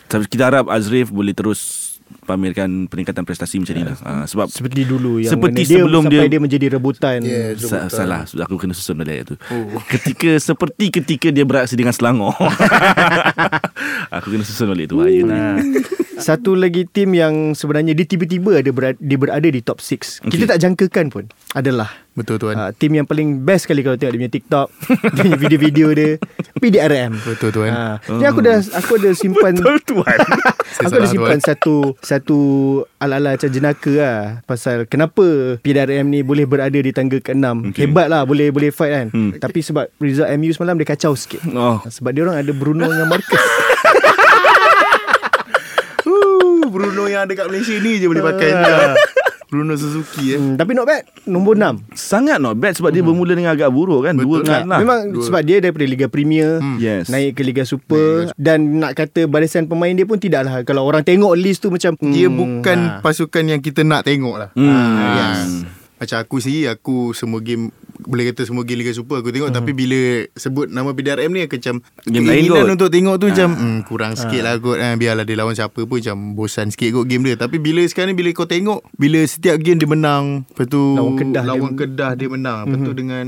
[0.05, 1.89] Tapi kita harap Azrif boleh terus
[2.23, 3.97] pamerkan peningkatan prestasi macam ni lah.
[4.01, 7.57] Ah, sebab Seperti dulu yang Seperti dia, sebelum sampai dia- dia, menjadi rebutan Yeah.
[7.57, 7.97] Sa- betul.
[7.97, 9.81] salah Sudah aku kena susun balik tu Oh.
[9.93, 12.37] Ketika Seperti ketika dia beraksi dengan Selangor
[14.17, 15.33] Aku kena susun balik tu Bahaya tu
[16.15, 20.21] Satu lagi tim yang sebenarnya dia tiba-tiba ada berada, dia berada di top 6.
[20.21, 20.29] Okey.
[20.29, 24.13] Kita tak jangkakan pun adalah Betul tuan uh, tim yang paling best kali kalau tengok
[24.13, 24.67] dia punya TikTok,
[25.17, 26.11] dia punya video-video dia
[26.55, 27.17] PDRM.
[27.19, 28.05] Betul tuan Ha.
[28.13, 30.19] Ni aku dah aku ada simpan Betul tuan
[30.85, 31.41] Aku ada simpan tuan.
[31.43, 32.39] satu Satu
[32.97, 35.25] Ala-ala macam jenaka lah Pasal kenapa
[35.59, 37.85] PDRM ni Boleh berada di tangga ke-6 Okay.
[37.85, 39.33] Hebat lah Boleh boleh fight kan Hmm.
[39.35, 43.09] Tapi sebab Result MU semalam Dia kacau sikit Oh Sebab dia orang ada Bruno dengan
[43.09, 43.41] Marcus
[46.05, 48.51] uh, Bruno yang ada kat Malaysia ni je boleh pakai.
[49.53, 50.41] Bruno Suzuki eh.
[50.41, 51.05] Hmm, Tapi not bad.
[51.29, 54.17] Nombor 6 Sangat not bad Sebab dia bermula dengan agak buruk kan.
[54.17, 54.49] Dua Betul.
[54.49, 54.81] kan lah.
[54.81, 55.29] Memang Dua.
[55.29, 57.13] sebab dia daripada Liga Premier Yes.
[57.13, 60.65] Naik ke Liga Super Dan nak kata barisan pemain dia pun tidaklah.
[60.65, 62.99] Kalau orang tengok list tu macam Dia hmm, bukan ha.
[63.05, 64.49] pasukan yang kita nak tengok lah.
[64.57, 64.73] Hmm.
[64.73, 65.69] Ah, yes.
[66.01, 67.69] Macam aku sendiri Aku semua game
[68.05, 69.51] Boleh kata semua game Liga Super Aku tengok.
[69.51, 70.01] Tapi bila
[70.33, 74.13] Sebut nama PDRM ni aku Macam Game lain keinginan untuk tengok tu Macam hmm, Kurang
[74.15, 77.37] sikit lah kot eh, Biarlah dia lawan siapa pun Macam bosan sikit kot game dia.
[77.37, 81.15] Tapi bila sekarang ni Bila kau tengok Bila setiap game dia menang Lepas tu Lawan
[81.15, 82.59] Kedah Lawan dia- Kedah dia menang.
[82.65, 83.27] Lepas tu dengan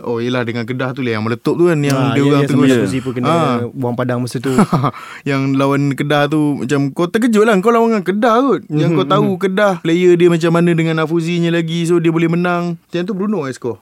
[0.00, 2.42] Oh yelah dengan Kedah tu lah Yang meletup tu kan Yang Ah, dia yang- orang
[2.44, 3.56] terus sampai Suzy pun kena Ah.
[3.68, 4.52] buang padang masa tu.
[5.28, 8.60] Yang lawan Kedah tu Macam kau terkejut lah Kau lawan dengan Kedah kot.
[8.68, 12.28] Yang Mhm, kau tahu Kedah Player dia macam mana Dengan Afuzinya lagi So dia boleh
[12.28, 12.76] menang.
[12.80, 13.78] Macam tu Bruno eh skor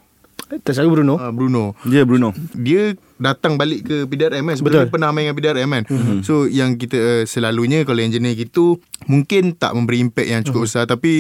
[0.63, 1.19] Tak salah Bruno.
[1.19, 1.75] Uh, Bruno.
[1.89, 2.31] Ya Bruno.
[2.55, 4.57] Dia datang balik ke PDRM kan?
[4.61, 4.93] Sebelum Betul.
[4.93, 5.85] pernah main dengan PDRM kan?
[6.23, 10.71] So yang kita uh, Selalunya Kalau yang jenis gitu Mungkin tak memberi impact Yang cukup
[10.71, 10.85] besar.
[10.87, 11.13] Tapi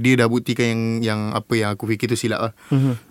[0.00, 2.52] Dia dah buktikan yang Yang apa yang aku fikir tu silap lah.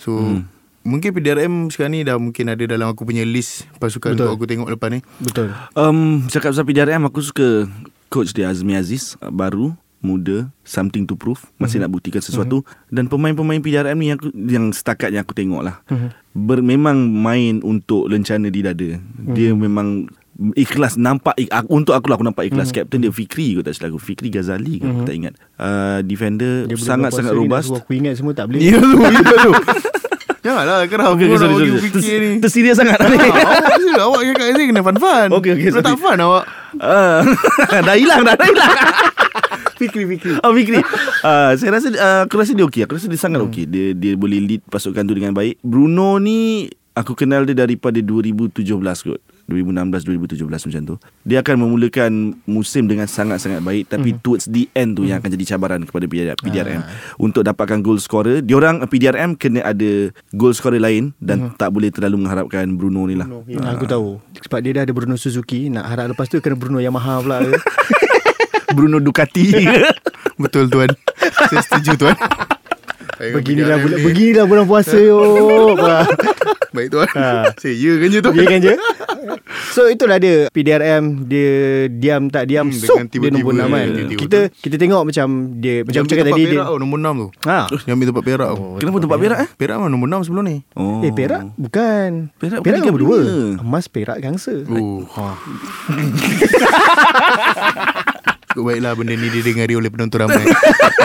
[0.02, 0.42] So
[0.84, 4.28] Mungkin PDRM sekarang ni dah mungkin ada dalam aku punya list pasukan Betul.
[4.28, 5.00] untuk aku tengok lepas ni.
[5.24, 5.56] Betul.
[5.80, 7.72] Um, Cakap pasal PDRM Aku suka
[8.12, 12.62] Coach dia Azmi Aziz Baru Muda Something to prove Masih nak buktikan sesuatu.
[12.88, 15.80] Dan pemain-pemain PDRM ni Yang, aku, yang setakat yang aku tengok lah.
[16.30, 19.00] Ber, Memang main untuk lencana di dada.
[19.32, 20.06] Dia memang
[20.54, 22.70] Ikhlas nampak ik, aku, Untuk aku lah aku nampak ikhlas.
[22.70, 24.02] Captain dia Fikri kot tak silap aku.
[24.04, 25.34] Fikri Ghazali ke aku tak ingat.
[25.56, 27.70] Uh, Defender Sangat-sangat ni, nak robust.
[27.72, 28.60] Aku ingat semua tak boleh.
[28.66, 29.52] Ya tu, ya tu.
[30.44, 31.82] Janganlah kerana Okay, aku okay, sorry, sorry.
[31.88, 32.30] fikir ni.
[32.36, 32.98] Ter- Terserius sangat.
[33.00, 33.64] Ni Ah,
[34.04, 35.28] Awak awak cakap ni kena fun-fun.
[35.40, 36.02] Okay, Kalau tak sorry.
[36.04, 36.44] fun awak.
[36.76, 37.22] Ah,
[37.80, 38.74] Dah hilang dah, dah hilang
[39.84, 42.88] Fikri Fikri Oh Fikri uh, Saya rasa uh, Aku rasa dia okey.
[42.88, 43.68] Aku rasa dia sangat okey.
[43.68, 45.60] Dia dia boleh lead pasukan tu dengan baik.
[45.60, 49.18] Bruno ni Aku kenal dia daripada 2017 kot.
[49.50, 50.96] 2016-2017 macam tu.
[51.26, 53.90] Dia akan memulakan musim dengan sangat-sangat baik.
[53.90, 56.82] Tapi towards the end tu Yang akan jadi cabaran kepada PDRM, PDRM.
[57.18, 58.46] Untuk dapatkan goal scorer.
[58.46, 63.26] Diorang PDRM kena ada goal scorer lain Dan tak boleh terlalu mengharapkan Bruno ni lah.
[63.50, 64.22] Ya, aku tahu.
[64.46, 65.74] Sebab dia dah ada Bruno Suzuki.
[65.74, 67.58] Nak harap lepas tu Kena Bruno Yamaha pula ke
[68.74, 69.54] Bruno Ducati
[70.42, 70.90] Betul tuan.
[71.46, 72.18] Saya setuju tuan.
[73.14, 74.04] Saya Beginilah bulan ni.
[74.04, 75.22] beginilah bulan puasa yo.
[76.74, 77.54] Baik tuan Ha.
[77.54, 78.74] Saya ya kan je tuan Ya kan je
[79.78, 81.54] So itulah dia PDRM Dia
[81.88, 85.02] diam tak diam Hmm, Sok dengan dia tiba-tiba nombor 6 kan tiba-tiba Kita kita tengok
[85.06, 87.60] macam Dia macam Yang aku cakap tadi dia, tau Nombor 6 tu ha.
[87.78, 89.50] Yang ambil tempat perak tu Kenapa tempat perak eh?
[89.54, 91.06] Perak mana nombor 6 sebelum ni Oh.
[91.06, 93.62] Eh Perak Bukan Perak Perak nombor 2 Premier.
[93.62, 95.28] Emas Perak Gangsa Oh ha.
[98.54, 100.46] Baiklah benda ni didengari oleh penonton ramai.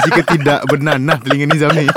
[0.08, 1.88] Jika tidak benar nah telinga Nizam ni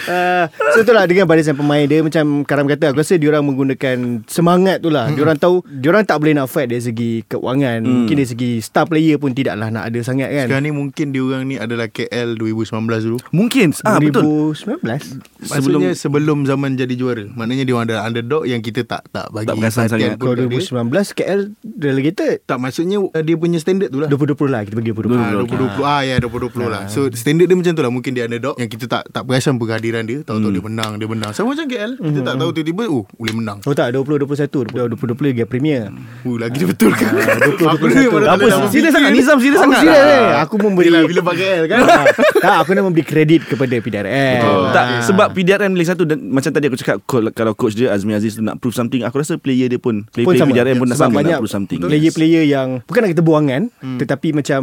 [0.00, 4.80] Uh, so itulah dengan barisan pemain dia macam Karam kata aku rasa diorang menggunakan semangat
[4.80, 5.06] tu lah.
[5.06, 5.14] Hmm.
[5.14, 7.84] Diorang tahu diorang tak boleh nak fight dari segi keuangan.
[7.84, 7.92] Hmm.
[8.02, 10.46] Mungkin dari segi star player pun tidaklah nak ada sangat kan.
[10.48, 14.24] Sekarang ni mungkin diorang ni adalah KL 2019 dulu Mungkin ah betul
[14.56, 19.28] 2019 Maksudnya sebelum zaman jadi juara Maknanya dia orang adalah underdog Yang kita tak tak
[19.30, 20.16] bagi Tak perasan sangat.
[20.16, 20.60] pun Kalau kat dia.
[20.88, 21.40] 2019 KL
[21.78, 25.14] relegated Tak maksudnya uh, Dia punya standard tu lah 2020 lah kita bagi 2020.
[25.14, 26.82] Ah, 2020 ah ya 2020 lah.
[26.88, 29.68] So standard dia macam tu lah Mungkin dia underdog Yang kita tak tak perasan pun
[29.68, 33.04] kehadiran dia Tahu-tahu dia menang Dia menang Sama macam KL Kita tak tahu tiba-tiba Oh
[33.12, 34.96] boleh menang Oh tak 2021 2020
[35.28, 35.92] Liga Premier.
[36.24, 37.68] Oh lagi dia betul kan Ah, 2021.
[37.68, 40.28] Aku ni mana tak Apa ada nama serius sangat Nizam serius Aku sangat serius eh.
[40.40, 42.04] Aku memberi Bila bila pakai KL kan Ah,
[42.42, 44.40] tak, aku nak memberi kredit kepada PDRM.
[44.42, 45.02] Oh, tak Ah.
[45.04, 48.42] sebab PDRM lagi satu dan macam tadi aku cakap kalau coach dia Azmi Aziz tu
[48.42, 50.52] nak prove something aku rasa player dia pun player, pun player sama.
[50.54, 51.78] PDRM pun Sebab sama banyak nak prove something.
[51.80, 53.98] Player-player yang bukan nak kata buangan hmm.
[53.98, 54.60] tetapi macam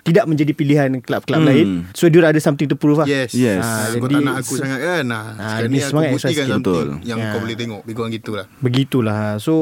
[0.00, 1.48] tidak menjadi pilihan kelab-kelab Hmm.
[1.50, 1.66] lain.
[1.92, 3.06] So dia ada something to prove lah.
[3.06, 3.60] Yes Yes.
[3.60, 6.86] Ah, jadi tak nak aku sangat kan Ah, Sekarang ni aku semangat buktikan betul.
[7.02, 7.28] Yang Ya.
[7.28, 9.22] kau boleh tengok Lebih kurang gitulah Begitulah.
[9.38, 9.54] So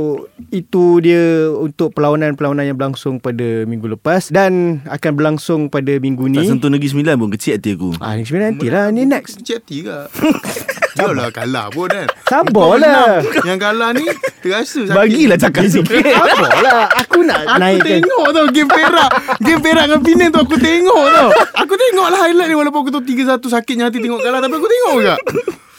[0.49, 4.53] itu dia untuk perlawanan-perlawanan yang berlangsung pada minggu lepas dan
[4.85, 6.49] akan berlangsung pada minggu Tak ni.
[6.49, 7.91] sentuh Negeri Sembilan pun kecil hati aku.
[7.99, 8.85] Ah, ni sebenarnya nantilah.
[8.89, 9.39] Ni next.
[9.39, 9.97] Kecil hati ke
[10.93, 13.25] Janganlah kalah pun kan Sabarlah.
[13.43, 14.05] Yang kalah ni
[14.39, 15.89] Terasa sakit Bagilah cakap sikit.
[16.05, 16.85] Sabarlah.
[17.01, 18.01] Aku nak Aku naikkan.
[18.01, 22.21] tengok tau Game Perak Game Perak dengan Penang tu Aku tengok tau Aku tengok lah
[22.23, 25.17] highlight ni Walaupun aku tahu 3-1 Sakitnya hati tengok kalah Tapi aku tengok juga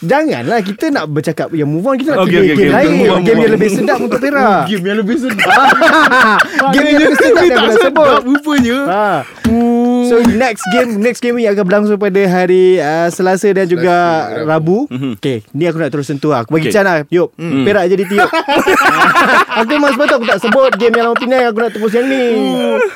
[0.04, 2.76] Janganlah kita nak bercakap yang move on kita nak Okay, okay, okay, game okay.
[2.76, 4.68] lain, Move on, game yang lebih sedap untuk Perak.
[4.68, 5.48] Game yang lebih sedap
[6.76, 8.20] game yang lebih sedap yang aku nak sebut.
[8.20, 9.06] Rupanya Ha.
[10.04, 13.92] So next game Next game yang akan berlangsung pada hari uh, Selasa dan juga
[14.26, 14.84] Selasa, Rabu
[15.16, 16.74] Okay Ni aku nak terus sentuh lah Aku bagi Okay.
[16.74, 16.82] okay.
[16.82, 17.62] lah Yuk Hmm.
[17.62, 18.28] Perak jadi tiup
[19.58, 22.06] Aku memang sebab tu aku tak sebut Game yang lawan Penang Aku nak tebus yang
[22.06, 22.22] ni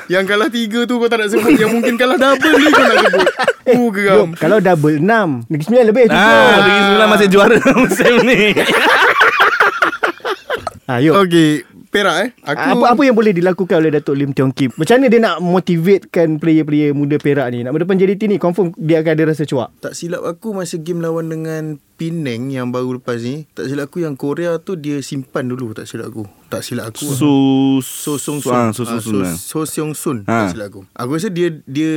[0.07, 2.97] Yang kalah 3 tu Kau tak nak sebut Yang mungkin kalah double ni Kau nak
[3.01, 3.27] sebut
[3.67, 5.05] Oh Yuk geram Kalau double 6
[5.47, 6.51] Negeri Sembilan lebih Ah.
[6.59, 8.41] Negeri Sembilan masih juara musim ni.
[10.85, 11.49] ha, Yuk Okay
[11.89, 14.69] Perak eh Aku Apa apa yang boleh dilakukan oleh Datuk Lim Tiong Kim?
[14.77, 17.65] Macam mana dia nak motivatekan player-player muda Perak ni?
[17.65, 19.73] Nak berdepan JDT ni confirm dia akan ada rasa cuak.
[19.81, 24.05] Tak silap aku Masa game lawan dengan Penang Yang baru lepas ni Tak silap aku
[24.05, 27.29] yang Korea tu Dia simpan dulu Tak silap aku Tak silap aku So
[27.79, 28.51] So Song Sun.
[28.51, 29.21] Ah, So Song Ah, Sun.
[29.21, 29.35] lah.
[29.37, 30.17] So Seong Sun.
[30.25, 30.49] Ha.
[30.49, 30.81] Tak silap aku.
[30.91, 31.93] Aku rasa dia Dia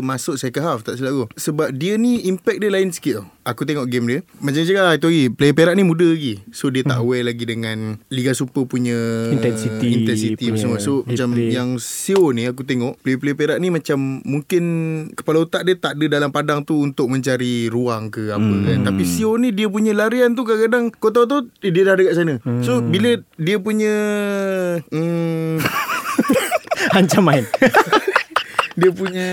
[0.00, 1.24] Masuk second half Tak silap aku.
[1.32, 3.26] Sebab dia ni Impact dia lain sikit tau.
[3.46, 6.42] Aku tengok game dia Macam cakap lah Itu lagi Player Perak ni muda lagi.
[6.50, 8.98] So dia tak aware lagi dengan Liga Super punya
[9.30, 10.78] Intensity Intensity punya semua.
[10.82, 14.64] So macam Yang Seo ni Aku tengok Player-player Perak ni macam Mungkin
[15.14, 18.64] Kepala otak dia tak ada dalam padang tu Untuk mencari ruang ke apa hmm.
[18.66, 18.78] kan.
[18.90, 22.34] Tapi Seo ni Dia punya larian tu kadang-kadang Kau tahu-tahu eh, Dia dah dekat sana.
[22.42, 22.60] Hmm.
[22.60, 23.96] So bila Dia punya
[24.88, 25.60] hmm,
[26.96, 27.44] Ancam main.
[28.78, 29.28] dia punya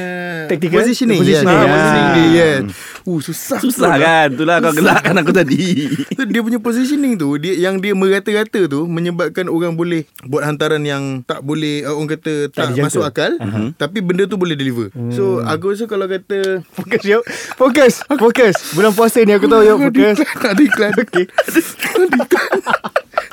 [0.52, 0.84] Tactical?
[0.84, 1.64] positioning, Positioning, yes.
[1.64, 1.72] ah.
[1.72, 2.64] positioning dia yes.
[3.06, 5.94] Uh susah Susah betul kan Itulah kau gelakkan aku tadi
[6.34, 11.22] dia punya positioning tu dia yang dia merata-rata tu menyebabkan orang boleh buat hantaran yang
[11.22, 12.90] tak boleh uh, orang kata tak, dijangka.
[12.90, 13.78] masuk akal uh-huh.
[13.78, 14.90] tapi benda tu boleh deliver.
[14.90, 15.14] Hmm.
[15.14, 17.24] So aku rasa kalau kata Fokus yuk.
[17.54, 18.02] Fokus.
[18.10, 18.56] Fokus.
[18.74, 19.78] Bulan puasa ni aku tahu yuk.
[19.86, 20.18] Fokus.
[20.42, 21.30] ada iklan okay.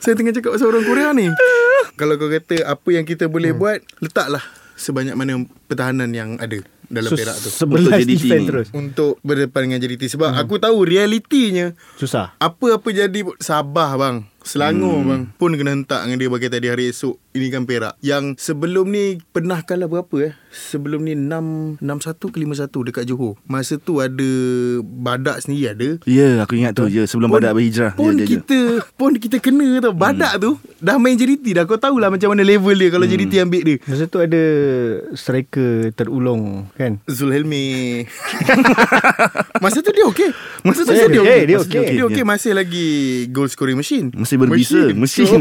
[0.03, 1.31] Saya tengah cakap pasal orang Korea ni
[2.01, 3.61] Kalau kau kata Apa yang kita boleh hmm.
[3.63, 4.43] buat Letaklah
[4.75, 6.59] Sebanyak mana pertahanan yang ada
[6.91, 8.49] Dalam So, Perak tu Sebelas Untuk JDT defend ni.
[8.51, 8.69] terus.
[8.75, 10.43] Untuk berdepan dengan JDT Sebab hmm.
[10.43, 12.35] aku tahu realitinya Susah.
[12.43, 15.09] Apa-apa jadi Sabah bang Selangor hmm.
[15.09, 15.23] bang.
[15.39, 17.17] Pun kena hentak dengan dia Bagi tadi hari esok.
[17.33, 17.95] Ini kan Perak.
[18.03, 20.33] Yang sebelum ni Pernah kalah berapa eh?
[20.53, 23.39] Sebelum ni 6 6-1 ke 5-1 Dekat Johor.
[23.47, 24.31] Masa tu ada
[24.83, 25.89] Badak sendiri ada.
[26.05, 26.91] Ya aku ingat tu.
[26.91, 27.95] Je Sebelum badak berhijrah.
[27.95, 28.29] Pun Ya, ya, ya.
[28.39, 28.59] kita
[28.99, 29.95] Pun kita kena tau.
[29.95, 30.43] Badak hmm.
[30.43, 30.51] tu
[30.83, 31.65] Dah main JDT dah.
[31.65, 33.15] Kau tahulah macam mana level dia Kalau hmm.
[33.15, 33.77] JDT ambil dia.
[33.87, 34.43] Masa tu ada
[35.15, 36.99] striker terulung kan?
[37.07, 38.05] Zulhelmi.
[39.63, 40.31] Masa tu dia okey.
[40.67, 41.43] Masa tu Dia dia okey, okey.
[41.47, 41.87] Dia Masa okey.
[41.97, 42.25] Dia okey.
[42.27, 42.89] Masih lagi
[43.31, 44.83] Goal scoring machine Masih berbisa.
[44.97, 45.37] Mesin So,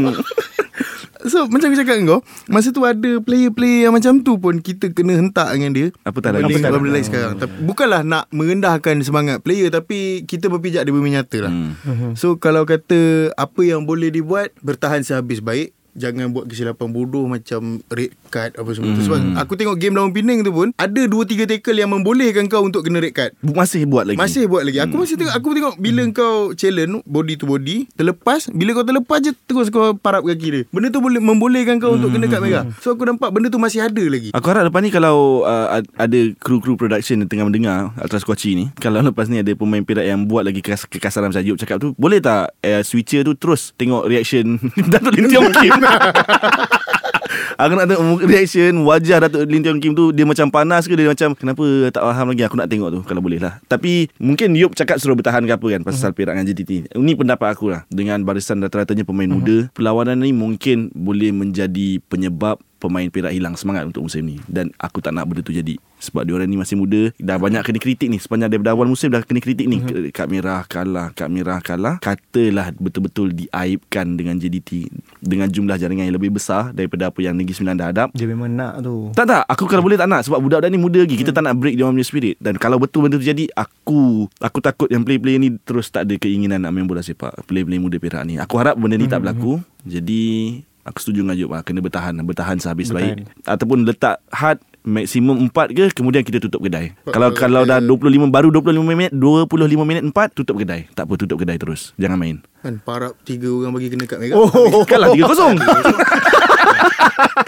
[1.32, 5.16] so macam aku cakap kau Masa tu ada player-player yang macam tu pun Kita kena
[5.16, 5.86] hentak dengan dia.
[6.02, 7.32] Apatah lagi Berbanding Apatah benda lain sekarang.
[7.38, 11.52] Tapi, Bukanlah nak merendahkan semangat player Tapi kita berpijak di bumi nyata lah.
[11.52, 12.12] Hmm.
[12.18, 17.80] So kalau kata Apa yang boleh dibuat Bertahan sehabis baik jangan buat kesilapan bodoh macam
[17.88, 19.04] red card apa semua tu.
[19.04, 22.62] Sebab aku tengok game lawan Penang tu pun ada 2 3 tackle yang membolehkan kau
[22.62, 23.32] untuk kena red card.
[23.40, 24.80] Masih buat lagi Masih buat lagi.
[24.80, 29.18] Aku masih tengok aku tengok bila kau challenge body to body, terlepas, bila kau terlepas
[29.20, 30.62] je terus kau parap kaki dia.
[30.68, 32.64] Benda tu boleh membolehkan kau untuk kena kad merah.
[32.80, 34.32] So aku nampak benda tu masih ada lagi.
[34.32, 38.54] Aku harap lepas ni kalau uh, ad- ada kru-kru production yang tengah mendengar Ultras Kochi
[38.54, 41.92] ni Kalau lepas ni ada pemain Perak yang buat lagi kekasaran macam Yop cakap tu
[41.94, 44.56] Boleh tak uh, switcher tu terus tengok reaction
[44.92, 45.72] Datuk Lim Tiong Kim
[47.62, 50.92] Aku nak tengok reaction wajah Datuk Lim Tiong Kim tu Dia macam panas ke?
[50.98, 52.42] Dia macam kenapa tak faham lagi?
[52.44, 53.60] Aku nak tengok tu kalau boleh lah.
[53.68, 57.56] Tapi mungkin Yop cakap suruh bertahan ke apa kan Pasal Perak dengan JTT Ini pendapat
[57.56, 57.88] aku lah.
[57.88, 63.86] Dengan barisan rata-ratanya pemain muda Perlawanan ni mungkin boleh menjadi penyebab pemain Perak hilang semangat
[63.86, 64.42] untuk musim ni.
[64.50, 65.78] Dan aku tak nak benda tu jadi.
[66.02, 68.18] Sebab diorang ni masih muda dah banyak kena kritik ni.
[68.18, 69.78] Sepanjang daripada awal musim dah kena kritik ni.
[69.78, 70.10] Mm-hmm.
[70.10, 72.02] kad merah kalah kad merah kalah.
[72.02, 74.90] Katalah betul-betul diaibkan dengan JDT
[75.22, 78.08] dengan jumlah jaringan yang lebih besar daripada apa yang Negeri Sembilan dah hadap.
[78.18, 79.14] Dia memang nak tu.
[79.14, 79.46] Tak tak.
[79.46, 80.26] Aku kalau boleh tak nak.
[80.26, 81.14] Sebab budak-budak ni muda lagi.
[81.14, 82.34] Kita tak nak break dia orang punya spirit.
[82.42, 86.14] Dan kalau betul benda tu jadi Aku Aku takut yang player-player ni Terus tak ada
[86.16, 87.46] keinginan Nak main bola sepak.
[87.46, 88.40] Player-player muda Perak ni.
[88.42, 89.62] Aku harap benda ni tak berlaku.
[89.86, 91.62] Jadi Aku setuju dengan Job lah.
[91.62, 93.22] Kena bertahan Bertahan sehabis Bertahan.
[93.22, 97.62] baik Ataupun letak had Maksimum 4 ke Kemudian kita tutup kedai Pak, Kalau uh, kalau
[97.62, 101.54] dah eh, 25 Baru 25 minit 25 minit 4 Tutup kedai Tak apa tutup kedai
[101.54, 104.38] terus Jangan main Kan parap tiga orang bagi kena kad merah.
[104.38, 104.82] Oh.
[104.90, 105.58] Kalah 3-0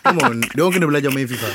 [0.04, 0.36] Come on.
[0.52, 1.50] Dia orang kena belajar main FIFA.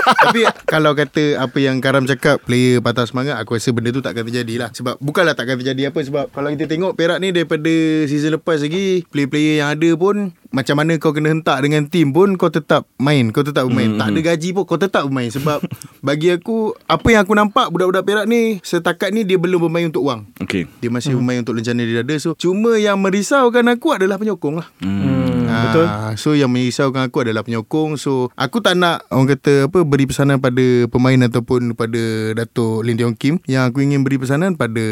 [0.00, 4.22] Tapi kalau kata Apa yang Karam cakap Player patah semangat Aku rasa benda tu takkan
[4.22, 4.70] terjadi lah.
[4.70, 7.72] Sebab Bukanlah takkan terjadi apa Sebab kalau kita tengok Perak ni Daripada
[8.06, 12.38] season lepas lagi Player-player yang ada pun Macam mana kau kena hentak Dengan tim pun
[12.38, 13.34] Kau tetap main.
[13.34, 13.98] Kau tetap bermain.
[13.98, 15.30] Tak ada gaji pun Kau tetap bermain.
[15.32, 15.58] Sebab
[16.06, 20.06] Bagi aku Apa yang aku nampak Budak-budak Perak ni Setakat ni Dia belum bermain untuk
[20.06, 20.28] wang.
[20.38, 22.14] Okay dia masih bermain untuk lencana dia ada.
[22.16, 24.66] So cuma yang merisaukan aku adalah penyokong lah.
[24.80, 25.86] Hmm, Ah, betul.
[26.16, 27.98] So yang merisaukan aku adalah penyokong.
[27.98, 32.02] So aku tak nak orang kata apa Beri pesanan pada pemain ataupun pada
[32.38, 33.42] Datuk Lim Tiong Kim.
[33.50, 34.84] Yang aku ingin beri pesanan pada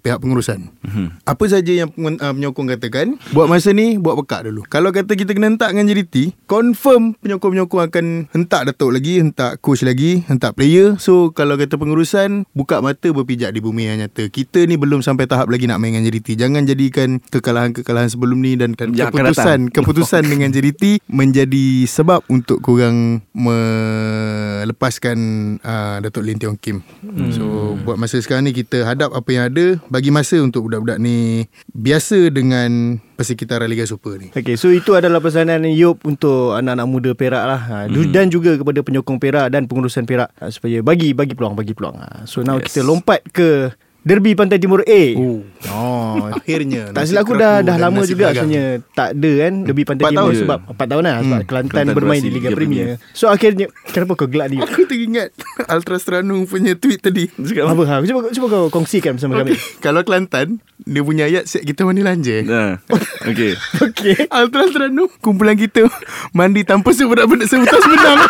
[0.00, 0.72] pihak pengurusan.
[0.80, 1.24] Mhm.
[1.28, 1.92] Apa saja yang
[2.24, 4.64] ah, penyokong katakan Buat masa ni buat pekat dulu.
[4.66, 9.84] Kalau kata kita kena hentak dengan JDT Confirm penyokong-penyokong akan hentak Datuk lagi Hentak coach
[9.84, 10.96] lagi Hentak player.
[10.96, 14.30] So kalau kata pengurusan Buka mata berpijak di bumi yang nyata.
[14.32, 18.56] Kita ni belum sampai tahap lagi nak main dengan JDT Jangan jadikan kekalahan-kekalahan sebelum ni
[18.56, 19.74] Dan, keputusan datang.
[19.90, 25.18] Keputusan dengan JDT menjadi sebab untuk korang melepaskan
[25.66, 26.78] uh, Datuk Lim Tiong Kim.
[27.02, 27.34] Hmm.
[27.34, 31.50] So buat masa sekarang ni kita hadap apa yang ada, bagi masa untuk budak-budak ni
[31.74, 34.30] biasa dengan persekitaran Liga Super ni.
[34.30, 37.58] Okay, so itu adalah pesanan Yop untuk anak-anak muda Perak lah.
[37.60, 38.14] Ha, Hmm.
[38.14, 41.98] Dan juga kepada penyokong Perak dan pengurusan Perak ha, supaya bagi bagi peluang, bagi peluang.
[41.98, 42.30] Ha.
[42.30, 42.70] So now Yes.
[42.70, 45.02] kita lompat ke Derby Pantai Timur A.
[45.14, 45.44] Oh.
[45.68, 46.32] Oh.
[46.32, 50.12] Akhirnya tak silap aku dah dah lama juga sebenarnya tak ada kan Derby Pantai Empat
[50.16, 50.40] Timur tahun.
[50.40, 52.84] sebab 4 tahun lah sebab Kelantan, Kelantan bermain di Liga Liga Premier.
[52.96, 53.12] Premier.
[53.12, 54.60] So akhirnya kenapa kau gelak dia?
[54.64, 55.36] Aku teringat
[55.68, 57.28] Ultra Stranung punya tweet tadi.
[57.28, 57.94] Cakap Apa ha?
[58.00, 59.52] Cuba cuba kau kongsikan bersama kami.
[59.78, 62.40] Kalau Kelantan, dia punya ayat set kita mandi lanja.
[62.40, 62.80] Nah,
[63.28, 63.52] okay
[63.84, 64.16] Okey.
[64.26, 65.84] Ultra Stranung kumpulan kita
[66.32, 68.20] mandi tanpa seberat-berat sebutas benang.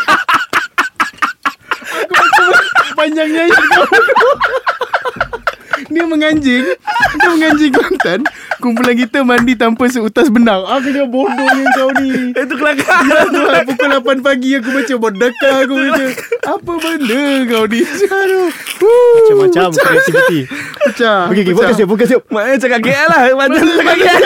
[2.01, 2.49] Aku macam
[2.97, 3.59] panjangnya ayat.
[5.89, 6.65] Dia menganjing.
[7.17, 8.21] Dia menganjing Kelantan.
[8.61, 10.61] Kumpulan kita mandi tanpa seutas benang.
[10.69, 12.37] Akhirnya bodohnya kau ni.
[12.37, 13.01] Itu kelakar.
[13.09, 13.89] Ya Tuhan Pukul
[14.21, 16.05] 8 pagi aku baca Bodaka aku baca
[16.45, 17.81] Apa benda kau ni?
[17.89, 18.49] Aduh.
[19.17, 20.41] Macam-macam kreativiti.
[20.81, 22.21] Pecah Okey, okey, fokus jom, fokus jom.
[22.29, 23.21] Maknanya cakap KL lah.
[23.33, 24.23] Macam cakap KL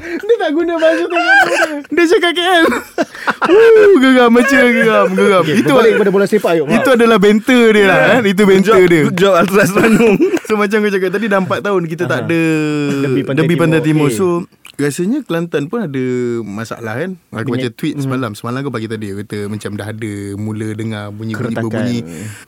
[0.00, 2.64] Dia tak guna bahasa Terengganu dia Dia cakap KL
[3.50, 4.30] Wuh, Geram.
[4.32, 5.42] Macam geram Geram.
[5.44, 6.66] Okay, Itu berbalik kepada bola sepak yuk.
[6.68, 8.22] itu adalah banter dia lah kan?
[8.24, 9.02] Itu banter dia.
[9.08, 10.16] Good job Ultras Ranung
[10.48, 12.42] So macam aku cakap tadi Dah 4 tahun kita tak ada
[13.34, 14.08] Derby Pantai Timur.
[14.08, 14.08] Timur.
[14.10, 14.26] So
[14.80, 16.04] Rasanya Kelantan pun ada
[16.40, 20.12] masalah kan Aku baca tweet semalam Semalam aku pagi tadi Dia kata macam dah ada
[20.34, 21.98] Mula dengar bunyi-bunyi berbunyi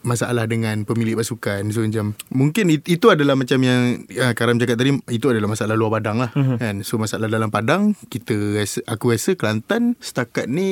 [0.01, 4.75] Masalah dengan pemilik pasukan So macam Mungkin it, itu adalah macam yang ya, Karam cakap
[4.75, 6.81] tadi Itu adalah masalah luar padang lah kan?
[6.81, 10.71] So masalah dalam padang Kita rasa, Aku rasa Kelantan Setakat ni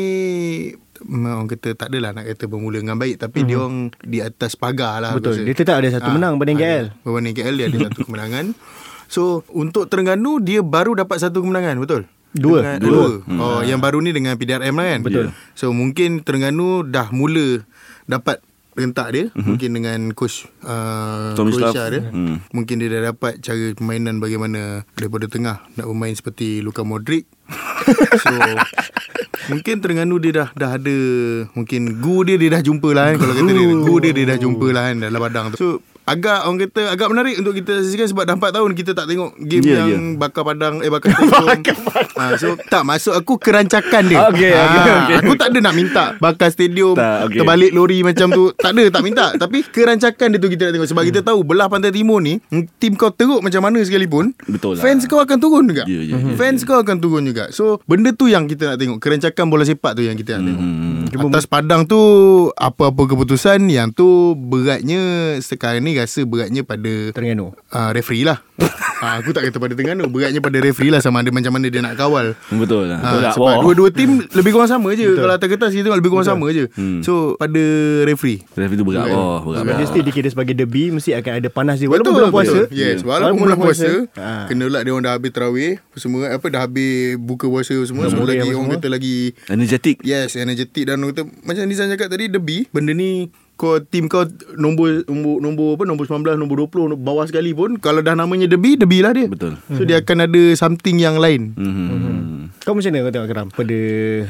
[1.00, 5.00] Orang kata tak adalah nak kata bermula dengan baik Tapi dia orang di atas pagar
[5.00, 5.44] lah aku Betul.
[5.44, 6.86] Dia tetap ada satu Ah, menang berbanding KL.
[6.88, 7.04] ada.
[7.04, 8.46] Berbanding KL dia ada satu kemenangan.
[9.10, 12.06] So untuk Terengganu dia baru dapat satu kemenangan betul?
[12.30, 12.62] Dua.
[12.62, 12.94] Dengan, Dua.
[13.26, 13.42] dua.
[13.42, 15.00] Oh yang baru ni dengan PDRM lah kan?
[15.02, 15.26] Betul.
[15.58, 17.66] So mungkin Terengganu dah mula
[18.06, 18.38] dapat
[18.78, 19.44] rentak dia mm-hmm.
[19.44, 21.90] mungkin dengan coach uh, Tommy Croatia Staff.
[21.90, 22.38] dia Hmm.
[22.54, 27.26] mungkin dia dah dapat cara permainan bagaimana daripada tengah nak bermain seperti Luka Modric
[28.22, 28.30] so
[29.50, 30.96] mungkin Terengganu dia dah dah ada
[31.52, 34.38] mungkin gu dia dia dah jumpa lah kan kalau kata dia gu dia dia dah
[34.38, 35.66] jumpa lah kan dalam padang tu so
[36.10, 39.30] agak orang kata agak menarik untuk kita saksikan sebab dah 4 tahun kita tak tengok
[39.38, 40.18] game yeah, yang yeah.
[40.18, 41.62] bakar padang eh bakar stadium.
[42.18, 44.18] ha, so tak masuk aku kerancakan dia.
[44.26, 45.16] Okey, Ah, okey, okey.
[45.22, 47.38] Aku tak ada nak minta bakar stadium Tak, okey.
[47.38, 48.50] terbalik lori macam tu.
[48.58, 51.70] Tak ada tak minta tapi kerancakan dia tu kita nak tengok sebab kita tahu belah
[51.70, 52.42] pantai timur ni
[52.82, 54.82] tim kau teruk macam mana sekalipun Betul lah.
[54.82, 55.86] fans kau akan turun juga.
[55.86, 57.54] Ya, ya, ya, fans kau akan turun juga.
[57.54, 60.64] So benda tu yang kita nak tengok kerancakan bola sepak tu yang kita nak tengok.
[60.64, 61.28] Hmm.
[61.30, 62.00] Atas padang tu
[62.54, 68.40] apa-apa keputusan yang tu beratnya sekarang ni rasa beratnya pada Terengganu uh, referee lah.
[68.56, 71.78] uh, aku tak kata pada Terengganu, beratnya pada referee lah sama ada macam mana dia
[71.78, 72.32] nak kawal.
[72.48, 72.98] Betul lah.
[72.98, 73.32] Ha, Betul tak?
[73.34, 75.08] sebab dua-dua tim lebih kurang sama je.
[75.10, 76.64] Kalau atas kertas kita tengok lebih kurang sama je.
[76.72, 77.00] Hmm.
[77.00, 77.62] So pada
[78.04, 78.40] referee.
[78.50, 79.08] Ref itu berat.
[79.08, 79.62] Oh, berat.
[79.62, 82.58] Sebab dia still dikira sebagai derby Mesti akan ada panas dia Walaupun Betul, bulan puasa
[82.60, 82.72] betul.
[82.72, 84.46] Yes, walaupun bulan puasa, ha.
[84.46, 88.06] kena lah dia orang dah habis tarawih, apa semua apa dah habis buka puasa semua,
[88.06, 88.76] semua lagi orang semua.
[88.78, 89.96] kata lagi Energetic.
[90.00, 93.28] Yes energetic Dan orang kata Macam Nizam cakap tadi Derby Benda ni
[93.60, 94.24] kau tim kau
[94.56, 98.72] nombor nombor nombor apa nombor 19 nombor 20 bawah sekali pun kalau dah namanya derby
[98.74, 99.60] derby lah dia Betul.
[99.68, 102.39] so dia akan ada something yang lain Mhm.
[102.60, 103.78] Kau macam mana kau tengok Keram Pada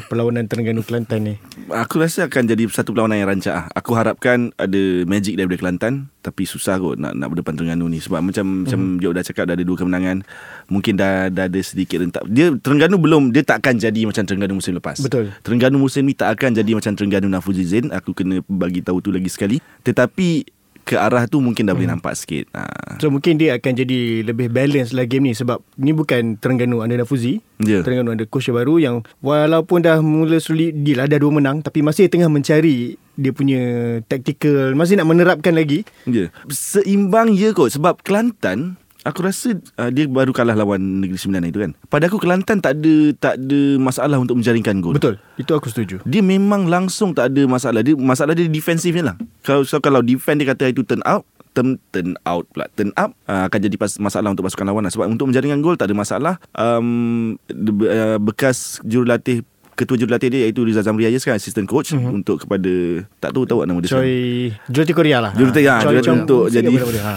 [0.06, 1.34] perlawanan Terengganu Kelantan ni
[1.68, 3.66] Aku rasa akan jadi satu perlawanan yang rancak ah.
[3.72, 8.22] Aku harapkan ada magic daripada Kelantan Tapi susah kot nak nak berdepan Terengganu ni Sebab
[8.22, 8.62] macam Mhm.
[8.62, 10.22] macam Jok dah cakap dah ada dua kemenangan
[10.66, 14.54] Mungkin dah dah ada sedikit rentak Dia Terengganu belum Dia tak akan jadi macam Terengganu
[14.56, 15.34] musim lepas Betul.
[15.42, 19.10] Terengganu musim ni tak akan jadi macam Terengganu Nafuzi Zain Aku kena bagi tahu tu
[19.10, 20.59] lagi sekali Tetapi
[20.90, 21.94] ke arah tu mungkin dah boleh Hmm.
[21.96, 22.66] nampak sikit ha.
[22.98, 26.98] So mungkin dia akan jadi Lebih balance lah game ni Sebab ni bukan Terengganu Under
[26.98, 27.80] Nafuzi Ya.
[27.80, 31.60] Terengganu ada coach yang baru Yang walaupun dah mula solid Dia lah dah dua menang
[31.60, 33.60] Tapi masih tengah mencari Dia punya
[34.02, 36.34] tactical Masih nak menerapkan lagi Ya.
[36.46, 41.58] Seimbang je kot sebab Kelantan aku rasa uh, dia baru kalah lawan Negeri Sembilan itu
[41.60, 41.72] kan.
[41.88, 44.96] Pada aku Kelantan tak ada tak ada masalah untuk menjaringkan gol.
[44.96, 47.80] Betul Itu aku setuju Dia memang langsung tak ada masalah.
[47.80, 49.16] Dia masalah dia defensifnya lah.
[49.44, 53.10] Kalau so, kalau defend dia kata itu turn out turn, turn out pula turn up
[53.26, 54.92] uh, akan jadi pas, masalah untuk pasukan lawan lah.
[54.94, 59.42] sebab untuk menjaringkan gol tak ada masalah um, de, uh, bekas jurulatih
[59.74, 62.22] ketua jurulatih dia iaitu Rizal Zamri Ayas kan assistant coach mm-hmm.
[62.22, 63.90] untuk kepada tak tahu tahu nama dia.
[63.90, 67.14] Choi Jurulatih Korea lah Jurulatih, ha, Choi jurulatih Chong untuk jadi- nama dia, ha.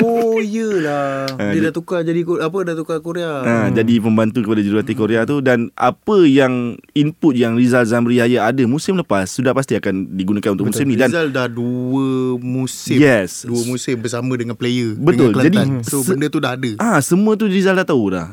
[0.00, 3.40] Oh iyalah Ah, dia dah tukar jadi apa dah tukar Korea.
[3.40, 5.40] Ha, jadi pembantu kepada jurulatih Korea tu.
[5.40, 10.52] Dan apa yang input yang Rizal Zamri Yahya ada musim lepas sudah pasti akan digunakan
[10.52, 10.94] untuk musim ni.
[10.94, 12.96] Dan Rizal dah dua musim.
[12.96, 13.42] Yes.
[13.42, 15.66] Dua musim bersama dengan player Betul, dengan Kelantan.
[15.80, 16.70] jadi- So se- benda tu dah ada.
[16.76, 18.30] Ah semua tu Rizal dah tahu dah.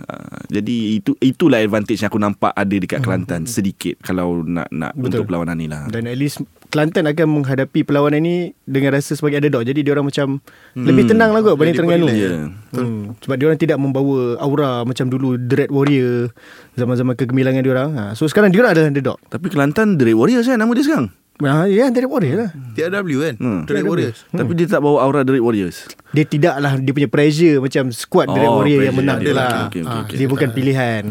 [0.48, 5.24] Jadi itu itulah advantage yang aku nampak ada dekat Kelantan sedikit kalau nak nak Betul.
[5.24, 5.92] untuk perlawanan ni lah.
[5.92, 8.36] Dan at least Kelantan akan menghadapi perlawanan ni
[8.68, 9.64] dengan rasa sebagai underdog.
[9.64, 10.44] Jadi dia orang macam
[10.76, 10.84] hmm.
[10.84, 12.08] lebih tenang lah kot berbanding Lebih Terengganu.
[12.12, 12.32] relax, ya.
[12.76, 13.02] Hmm.
[13.24, 16.32] Sebab dia orang tidak membawa aura macam dulu Dread Warrior
[16.76, 17.90] zaman-zaman kegemilangan dia orang.
[17.96, 18.04] Ha.
[18.20, 19.20] So sekarang dia orang adalah underdog.
[19.32, 21.08] Tapi Kelantan Dread Warriors kan nama dia sekarang.
[21.38, 22.50] Ha, ya, Dread Warrior lah.
[22.74, 23.62] TRW kan Hmm.
[23.64, 25.86] Dread Warriors Tapi dia tak bawa aura Dread Warriors.
[26.10, 29.38] Dia tidaklah dia punya pressure macam squad oh, Dread Oh, Warrior yang menang dia.
[29.38, 29.70] lah.
[29.70, 30.18] Okey, okey, okey, Ah.
[30.18, 31.04] Dia bukan pilihan.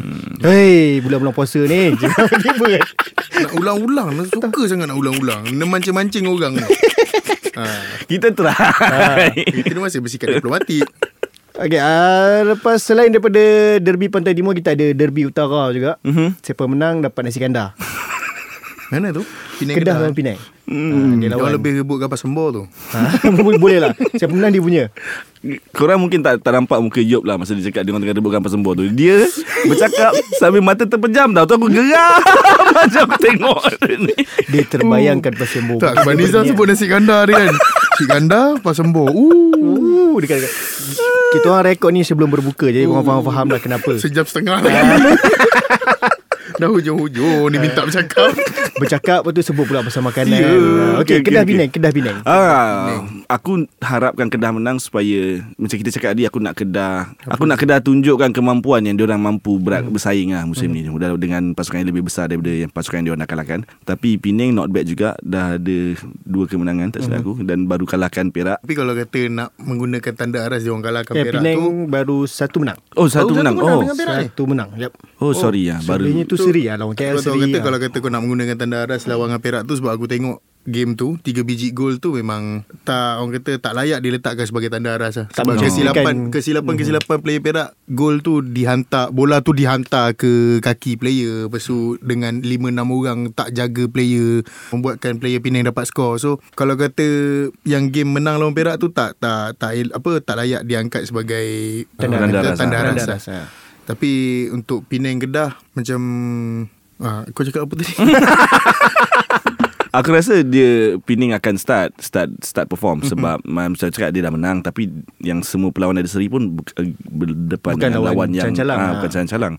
[0.42, 1.94] Hei, bulan-bulan puasa ni.
[3.36, 6.64] Nak ulang-ulang Nak Suka sangat nak ulang-ulang Nak mancing-mancing orang ni
[7.52, 7.64] ha.
[8.10, 9.28] Kita try.
[9.52, 10.88] Kita ni masih bersikap diplomatik
[11.56, 13.40] Okay, uh, lepas selain daripada
[13.78, 15.96] derby Pantai Timur, kita ada derby Utara juga.
[16.02, 16.36] Mhm.
[16.44, 17.72] Siapa menang dapat nasi kandar.
[18.92, 19.24] Mana tu?
[19.56, 20.38] Penang Kedah dan Penang.
[20.66, 21.52] Hmm, dia Yang lawan.
[21.54, 23.00] lebih rebut kapal sembor tu Ha?
[23.62, 23.92] boleh lah.
[24.12, 24.84] Siapa menang dia punya.
[25.70, 28.42] Korang mungkin tak tak nampak muka Yop lah masa dia cakap dia orang tengah rebutkan
[28.42, 28.84] pasembor tu.
[28.90, 29.24] Dia
[29.70, 31.44] bercakap sambil mata terpejam tau.
[31.44, 32.18] Tu aku geram
[32.76, 33.60] macam aku tengok
[33.96, 34.14] ni.
[34.50, 35.78] Dia terbayangkan pasal Mbo.
[35.78, 40.40] Tak Abang Nizam sebut nasi gandar dia kan Nasi gandar pasal sembor Uh Uh, dekat,
[40.40, 40.52] dekat.
[41.32, 44.72] Kita orang rekod ni sebelum berbuka Jadi korang faham-faham lah kenapa Sejam setengah lah
[46.56, 48.32] Dah hujung-hujung Ni minta bercakap
[48.80, 51.52] Bercakap lepas tu sebut pula pasal makanan Ya, Ah, okey, okay, okey, Kedah okey.
[51.54, 56.54] Penang Kedah Penang Ah, aku harapkan Kedah menang supaya macam kita cakap tadi aku nak
[56.54, 61.12] Kedah aku nak Kedah tunjukkan kemampuan yang diorang mampu berat bersaing lah musim ni Mudah
[61.14, 63.60] dengan pasukan yang lebih besar daripada yang pasukan yang diorang nak kalahkan.
[63.82, 65.78] Tapi Penang not bad juga dah ada
[66.22, 68.60] dua kemenangan tak silap aku dan baru kalahkan Perak.
[68.60, 72.18] Tapi kalau kata nak menggunakan tanda aras Dia orang kalahkan Eh, Perak Penang tu baru
[72.24, 73.54] satu menang Oh satu satu menang.
[73.54, 73.80] menang Oh.
[73.82, 74.26] dengan Perak ni?
[74.26, 74.92] Satu menang yep.
[75.16, 76.04] Oh sorry ya baru.
[76.04, 77.62] Selebihnya tu seri lah Lawan KL Kau tahu seri kata lah.
[77.64, 80.92] kalau kata kau nak menggunakan tanda aras lawan dengan Perak tu sebab aku tengok game
[80.92, 85.14] tu tiga biji gol tu memang tak orang kata tak layak diletakkan sebagai tanda aras
[85.14, 85.26] lah.
[85.28, 90.96] Sebab membuktikan- kesilapan kesilapan kesilapan player Perak gol tu dihantar bola tu dihantar ke kaki
[90.96, 96.18] player lepas tu dengan 5 6 orang tak jaga player membuatkan player Penang dapat skor.
[96.18, 97.06] So kalau kata
[97.62, 101.46] yang game menang lawan Perak tu tak tak tak apa tak layak diangkat sebagai
[101.94, 102.82] Tanda orang aras kata tanda lah.
[102.82, 102.96] aras.
[102.96, 103.14] Tanda lah.
[103.14, 103.40] aras, ha.
[103.86, 104.10] Tapi
[104.50, 106.00] untuk Penang Kedah macam
[106.98, 107.94] ah, kau cakap apa tadi?
[109.96, 113.72] Aku rasa dia Pening akan start Start start perform Sebab mm-hmm.
[113.72, 114.92] Macam cakap dia dah menang Tapi
[115.24, 118.84] yang semua perlawanan ada seri pun eh, Berdepan Bukan dengan lawan lawan yang calang-calang, ah,
[118.84, 118.92] ah.
[119.00, 119.54] Bukan calang-calang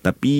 [0.00, 0.34] Tapi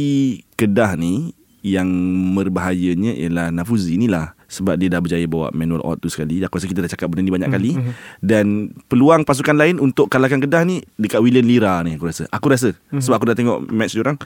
[0.56, 1.88] Kedah ni Yang
[2.32, 6.44] berbahayanya Ialah Nafuzi inilah sebab dia dah berjaya bawa manual out tu sekali.
[6.44, 7.72] Aku rasa kita dah cakap benda ni banyak kali.
[8.20, 12.28] Dan peluang pasukan lain Untuk kalahkan Kedah ni Dekat William Lira ni aku rasa.
[12.28, 12.76] Aku rasa.
[12.92, 14.20] Sebab aku dah tengok match diorang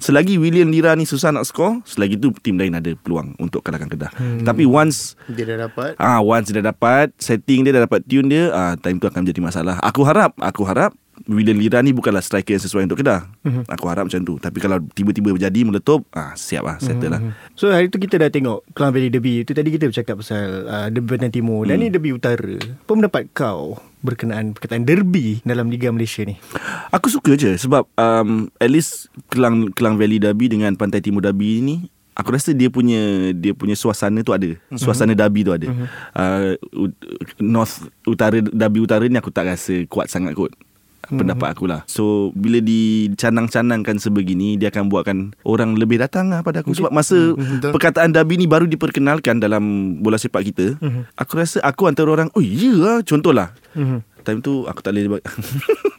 [0.00, 3.90] Selagi William Lira ni susah nak score Selagi tu tim lain ada peluang Untuk kalahkan
[3.90, 4.14] Kedah.
[4.46, 5.98] Tapi once Dia dah dapat.
[5.98, 9.26] Ah, once dia dah dapat setting dia dah dapat tune dia, ah time tu akan
[9.26, 9.76] menjadi masalah.
[9.82, 10.94] Aku harap, aku harap
[11.28, 13.28] William Lira ni bukanlah striker yang sesuai untuk Kedah.
[13.44, 13.64] Mm-hmm.
[13.68, 14.40] Aku harap macam tu.
[14.40, 17.20] Tapi kalau tiba-tiba berjadi meletup, ah siap lah, settle lah.
[17.52, 20.88] So hari tu kita dah tengok Klang Valley Derby Itu tadi kita bercakap pasal uh,
[20.88, 25.92] Derby Pantai Timur Dan ni Derby Utara Apa pendapat kau Berkenaan perkataan derby Dalam Liga
[25.92, 26.40] Malaysia ni
[26.88, 31.60] Aku suka je sebab um, at least Kelang Kelang Valley Derby dengan Pantai Timur Derby
[31.60, 31.76] ni
[32.16, 34.52] Aku rasa dia punya dia punya suasana tu ada.
[34.76, 35.64] Suasana derby tu ada.
[36.12, 37.00] Uh, ut-
[37.40, 40.52] North utara derby utara ni aku tak rasa kuat sangat kot.
[41.10, 46.62] Pendapat aku lah So Bila dicanang-canangkan sebegini Dia akan buatkan Orang lebih datang lah pada
[46.62, 46.70] aku.
[46.72, 47.74] Sebab masa Betul.
[47.74, 49.62] Perkataan Dabi ni Baru diperkenalkan Dalam
[49.98, 50.78] bola sepak kita
[51.16, 53.50] Aku rasa Aku antara orang Oh iya lah Contohlah.
[54.22, 55.18] Time tu Aku tak boleh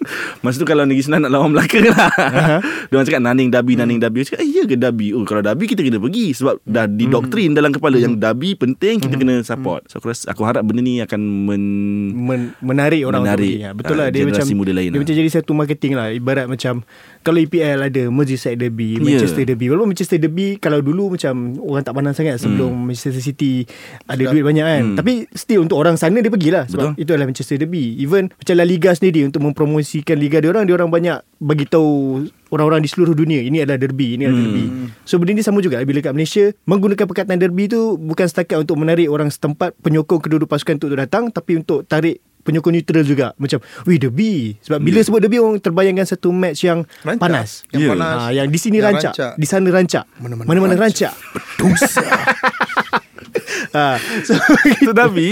[0.41, 2.09] Masa tu kalau Negeri Sembilan Nak lawan Melaka lah.
[2.89, 4.25] Dia orang cakap Naning Dabi Naning Dabi.
[4.25, 5.13] Aku cakap eh iya ke Dabi?
[5.13, 9.15] Oh kalau Dabi kita kena pergi Sebab dah didoktrin Dalam kepala Yang Dabi penting Kita
[9.15, 9.85] kena support.
[9.87, 11.63] So aku rasa Aku harap benda ni Akan men
[12.11, 13.65] Men, menarik orang Menarik, untuk pergi.
[13.65, 14.07] Ya, Betul ah, lah.
[14.09, 15.03] Dia macam muda lain Dia lah.
[15.05, 16.07] macam jadi satu marketing lah.
[16.11, 16.73] Ibarat macam
[17.21, 18.99] Kalau EPL ada Merseyside Derby Ya.
[18.99, 23.63] Manchester Derby Walaupun Manchester Derby Kalau dulu macam Orang tak pandang sangat Sebelum Manchester City
[24.03, 24.95] Ada duit banyak kan Hmm.
[24.95, 26.99] Tapi still untuk orang sana Dia pergilah Sebab Betul.
[26.99, 30.73] itu adalah Manchester Derby Even macam La Liga sendiri Untuk mempromosikan Liga dia orang Dia
[30.73, 31.91] orang banyak Bagi tahu
[32.49, 34.45] Orang-orang di seluruh dunia Ini adalah derby Ini adalah Hmm.
[34.49, 34.65] derby
[35.03, 38.75] So benda ni sama juga Bila kat Malaysia Menggunakan perkataan derby tu Bukan setakat untuk
[38.75, 43.31] menarik orang setempat Penyokong kedua-dua pasukan tu untuk datang Tapi untuk tarik penyokong neutral juga.
[43.35, 47.21] Macam Wih derby Sebab bila sebut derby Orang terbayangkan satu match yang Rancak.
[47.21, 47.49] Panas.
[47.69, 47.89] Yang Ya.
[47.91, 48.15] panas.
[48.17, 49.31] Ha, Yang di sini Yang rancak, rancak.
[49.35, 50.05] Di sana rancak.
[50.17, 51.13] Mana-mana Mana-mana rancak.
[51.13, 51.13] rancak,
[53.71, 53.95] ha,
[54.27, 54.33] so,
[54.83, 55.27] Tetapi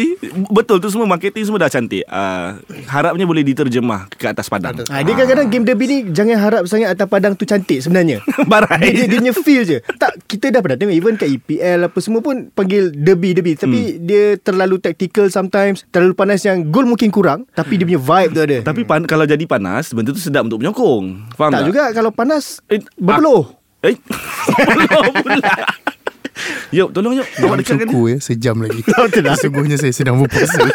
[0.48, 2.04] Betul tu semua Marketing semua dah cantik.
[2.04, 4.78] Uh, Harapnya boleh diterjemah Ke atas padang.
[4.82, 8.20] Ha, Dia kadang-kadang game derby ni Jangan harap sangat Atas padang tu cantik sebenarnya.
[8.52, 8.80] Barai.
[8.86, 9.78] Dia, dia, dia punya feel je.
[9.94, 14.02] Tak Kita dah pernah tengok Even kat EPL Apa semua pun Panggil derby-derby Tapi Hmm.
[14.02, 18.42] dia terlalu tactical sometimes Terlalu panas yang Gol mungkin kurang Tapi dia punya vibe tu
[18.42, 18.58] ada.
[18.64, 21.68] Tapi pan, kalau jadi panas Benda tu sedap untuk penyokong Faham Tak tak?
[21.68, 23.46] juga Kalau panas Eh, Berpeluh.
[23.80, 23.96] Eh.
[24.70, 25.54] Belum pula
[26.70, 29.34] Yop tolong Yop Dalam dekatkan dia suku ya Sejam lagi Betul lah.
[29.34, 30.62] Sesungguhnya saya sedang berpuasa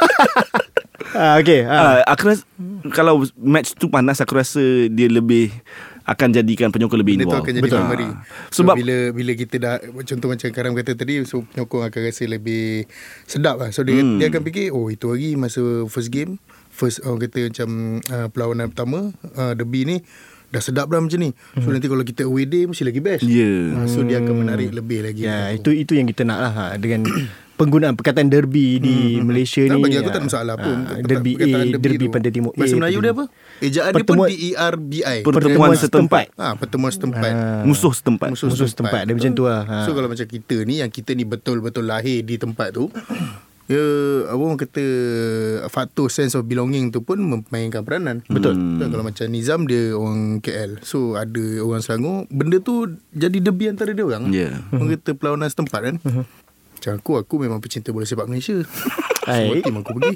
[1.15, 2.01] ah, Okay ah.
[2.03, 2.43] uh, Aku rasa
[2.91, 5.55] Kalau match tu panas Aku rasa Dia lebih
[6.03, 7.81] Akan jadikan penyokong lebih Benda tu involved akan jadi Betul.
[7.81, 8.17] memory Ah.
[8.51, 9.75] so, Sebab bila bila kita dah
[10.05, 12.85] Contoh macam Karam kata tadi So penyokong akan rasa lebih
[13.25, 14.19] Sedap lah So dia, Hmm.
[14.19, 16.37] dia akan fikir Oh itu hari masa first game
[16.69, 17.69] First orang kata macam
[18.05, 18.99] uh, Perlawanan pertama
[19.33, 19.99] uh, Derby ni
[20.55, 23.35] Dah sedap dah macam ni So nanti kalau kita away day Mesti lagi best Hmm.
[23.35, 26.53] Ya uh, So dia akan menarik lebih lagi Ya, itu itu yang kita nak lah
[26.53, 27.03] ha, dengan
[27.55, 29.83] penggunaan perkataan derby di Malaysia Tak, ni.
[29.83, 32.59] bagi aku ah, tak ada masalah pun ah, derby A, derby Pantai Timur A.
[32.59, 33.25] Bahasa Melayu dia apa?
[33.59, 37.63] Ejaan dia pun D-E-R-B-I Pertemuan setempat Ah, Pertemuan setempat Ah.
[37.63, 39.07] Musuh setempat Musuh, Musuh setempat.
[39.07, 39.63] Dia macam tu lah.
[39.63, 39.77] Ha.
[39.83, 42.91] So kalau macam kita ni Yang kita ni betul-betul lahir di tempat tu
[43.65, 43.85] Ya
[44.29, 44.85] Apa orang kata
[45.73, 48.21] Faktor sense of belonging tu pun Memainkan peranan.
[48.29, 48.57] Betul.
[48.77, 52.29] So, Kalau macam Nizam Dia orang KL So ada orang Selangor.
[52.29, 54.29] Benda tu Jadi derby antara dia orang.
[54.29, 54.61] Ya.
[54.69, 55.97] Orang kata perlawanan setempat kan?
[56.05, 58.61] Macam aku Aku memang pecinta bola sepak Malaysia.
[59.25, 59.65] Semua Baik.
[59.65, 60.15] tim aku pergi.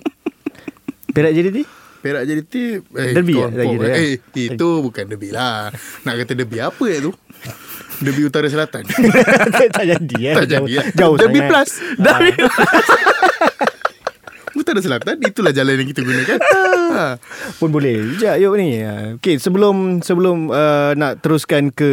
[1.16, 1.58] Perak JDT?
[1.98, 4.14] Perak jadi tip eh, Derby lah lagi dia, eh,
[4.54, 5.66] Itu bukan derby lah.
[6.06, 7.10] Nak kata derby apa ya tu
[7.98, 8.82] Derby Utara Selatan
[9.76, 10.34] tak jadi eh.
[10.34, 10.82] Tak jadi ya.
[10.94, 11.50] jauh Derby sangat.
[11.50, 12.30] Plus Derby
[14.58, 16.38] Utara Selatan Itulah jalan yang kita gunakan
[16.90, 17.14] ha.
[17.56, 18.16] Pun boleh.
[18.16, 18.82] Sekejap yuk ni.
[18.82, 21.90] Ah, Okay, sebelum sebelum uh, nak teruskan ke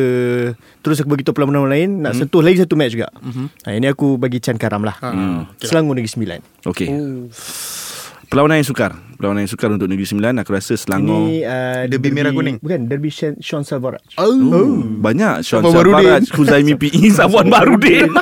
[0.82, 3.10] terus aku beritahu perlawanan lain, nak sentuh lagi satu match juga.
[3.66, 4.98] Ha, ini aku bagi Chan Karam lah.
[4.98, 5.46] Hmm.
[5.60, 6.40] Selangor Negeri Sembilan.
[6.66, 6.88] Okey
[8.26, 12.12] Perlawanan yang sukar Perlawanan yang sukar untuk Negeri Sembilan Aku rasa Selangor Ini uh, Derby
[12.12, 12.60] merah kuning.
[12.60, 14.04] Bukan, Derby Sean, Sean Salvaraj.
[14.20, 14.32] Oh.
[14.32, 15.64] Oh, banyak Sean.
[15.64, 18.12] Salvaraj Huzaimi PE Safuan Barudin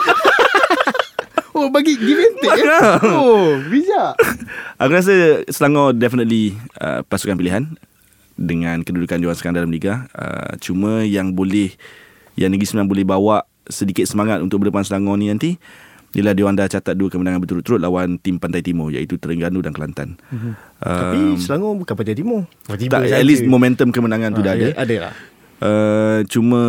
[1.54, 2.98] oh bagi give and take eh?
[3.08, 4.18] Oh bijak
[4.82, 7.64] Aku rasa Selangor definitely uh, pasukan pilihan
[8.36, 10.10] dengan kedudukan diorang sekarang dalam liga.
[10.12, 11.72] Uh, cuma yang boleh
[12.34, 15.56] yang Negeri Sembilan boleh bawa sedikit semangat untuk berdepan Selangor ni nanti
[16.14, 20.22] ialah diorang dah catat dua kemenangan berturut-turut lawan tim Pantai Timur iaitu Terengganu dan Kelantan.
[20.30, 22.46] Uh, Tapi Selangor bukan Pantai Timur.
[22.70, 24.70] tak, at least momentum kemenangan tu dah ada.
[24.78, 25.14] Ada lah.
[25.64, 26.62] Uh, cuma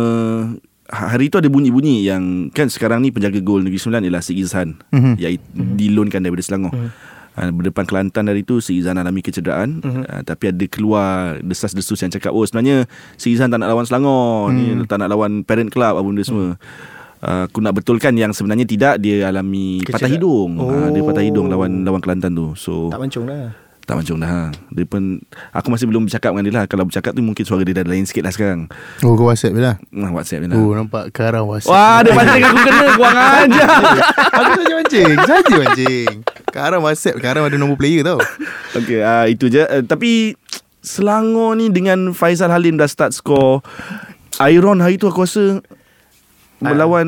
[0.89, 4.77] hari tu ada bunyi-bunyi yang kan sekarang ni penjaga gol Negeri Sembilan ialah Sik Izhan
[4.93, 5.13] mm-hmm.
[5.17, 5.33] yang
[5.77, 6.73] dilonkan daripada Selangor.
[6.73, 7.13] Mm-hmm.
[7.35, 10.07] Uh, berdepan Kelantan dari tu Si Izan alami kecederaan mm-hmm.
[10.07, 12.87] uh, Tapi ada keluar Desas-desus yang cakap Oh sebenarnya
[13.19, 14.55] Si Izan tak nak lawan Selangor mm.
[14.55, 16.55] Ni tak nak lawan Parent Club Apa benda semua
[17.25, 19.97] uh, Aku nak betulkan yang sebenarnya tidak Dia alami Kecederaan.
[19.97, 20.51] patah hidung.
[20.55, 20.69] Oh.
[20.69, 22.53] uh, Dia patah hidung lawan lawan Kelantan tu.
[22.53, 23.51] So Tak mancung lah.
[23.85, 24.41] tak macam dah ha.
[24.69, 25.21] Dia pun
[25.53, 26.65] Aku masih belum bercakap dengan dia lah.
[26.65, 28.65] Kalau bercakap tu Mungkin suara dia dah lain sikit lah sekarang.
[29.01, 29.75] Oh kau WhatsApp je lah.
[29.89, 30.57] Nah, Whatsapp je lah.
[30.57, 31.69] Oh nampak Karang WhatsApp.
[31.69, 32.85] Wah dia pancing aku kena?
[32.93, 33.65] Buang aja.
[34.37, 36.11] Aku saja mancing Saja mancing.
[36.49, 38.17] Karang WhatsApp Karang ada nombor player tau.
[38.73, 39.61] Okay uh, itu je.
[39.61, 40.33] Uh, Tapi
[40.81, 43.61] Selangor ni dengan Faizal Halim dah start score
[44.39, 45.61] Iron hari tu aku rasa
[46.59, 47.07] Berlawan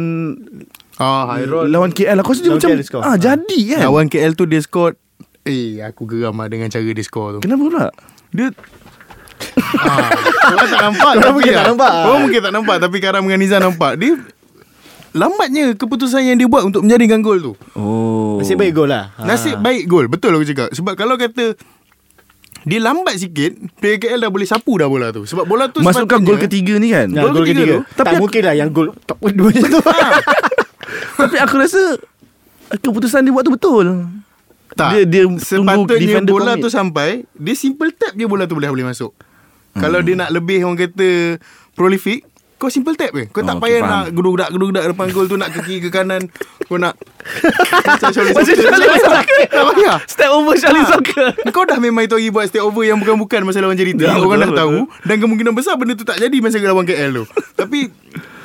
[0.97, 1.69] Ah, Hairul.
[1.69, 2.69] Lawan KL Aku rasa dia macam
[3.05, 3.79] ah, Jadi kan.
[3.85, 4.97] Lawan KL tu dia score
[5.45, 7.39] Eh aku geram lah Dengan cara dia score tu.
[7.45, 7.85] Kenapa pula?
[8.33, 8.49] Dia
[9.85, 10.09] ah,
[10.49, 11.91] Korang tak nampak Korang tapi mungkin tak ah, nampak.
[11.93, 13.91] Korang mungkin tak nampak Tapi Karam dengan Nizam nampak.
[14.01, 14.13] Dia
[15.17, 17.53] Lambatnya keputusan yang dia buat Untuk menjaringkan gol tu.
[17.73, 18.37] Oh.
[18.37, 19.13] Nasib baik gol lah.
[19.17, 19.25] Ha.
[19.25, 20.69] Nasib baik gol Betul aku cakap.
[20.73, 21.57] Sebab kalau kata
[22.67, 25.23] Dia lambat sikit Player KL dah boleh sapu dah bola tu.
[25.23, 27.07] Sebab bola tu Masukkan gol ketiga ni kan?
[27.07, 27.73] Ya, Gol ketiga ketiga.
[27.73, 27.79] tu.
[27.95, 29.79] Tak Tapi- mungkin lah yang gol Top dua tu
[31.19, 31.81] Tapi aku rasa
[32.69, 33.85] Keputusan dia buat tu betul.
[34.75, 34.89] Tak.
[34.93, 36.61] Dia- dia Sepatutnya bola commit.
[36.61, 39.15] tu sampai Dia simple tap je bola tu boleh boleh masuk.
[39.71, 39.81] Hmm.
[39.81, 41.39] Kalau dia nak lebih orang kata
[41.73, 42.27] Prolific
[42.57, 43.93] Kau simple tap je Kau Oh, tak okay, payah faham.
[43.93, 46.25] nak Gedudak-gedudak depan gol tu Nak ke kiri ke kanan
[46.65, 46.97] Kau nak
[47.87, 49.45] Macam Charlie Soccer.
[49.45, 52.97] Tak payah Step over Charlie Soccer kau dah memang itu lagi buat step over yang
[52.97, 53.97] bukan-bukan masa lawan JDT.
[53.97, 57.23] Ya, Orang dah tahu dan kemungkinan besar benda tu tak jadi masa lawan KL tu.
[57.55, 57.89] Tapi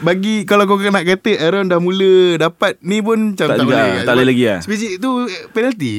[0.00, 3.76] bagi kalau kau nak kata Aaron dah mula dapat ni pun macam Tak tak, juga,
[3.76, 4.02] boleh.
[4.02, 4.58] tak boleh lagi lah.
[4.58, 5.94] Spesifik tu eh, penalti.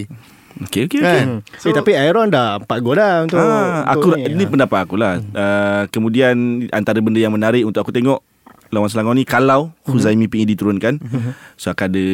[0.64, 1.20] Okay okay, okay.
[1.20, 1.28] Kan?
[1.56, 4.96] so, eh, Tapi Aaron dah 4 gol lah Untuk, Ah, untuk aku ni, pendapat aku
[4.96, 5.20] lah.
[5.30, 6.34] Uh, kemudian
[6.70, 8.22] antara benda yang menarik untuk aku tengok
[8.70, 10.98] lawan Selangor ni kalau Huzaimi PE diturunkan,
[11.54, 12.06] so akan ada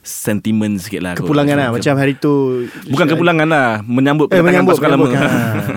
[0.00, 1.12] sentimen sikit lah.
[1.14, 5.04] Kepulangan lah Macam hari tu bukan kepulangan lah, menyambut Eh, kedatangan menyambut, pasukan lama.
[5.06, 5.32] menyambut,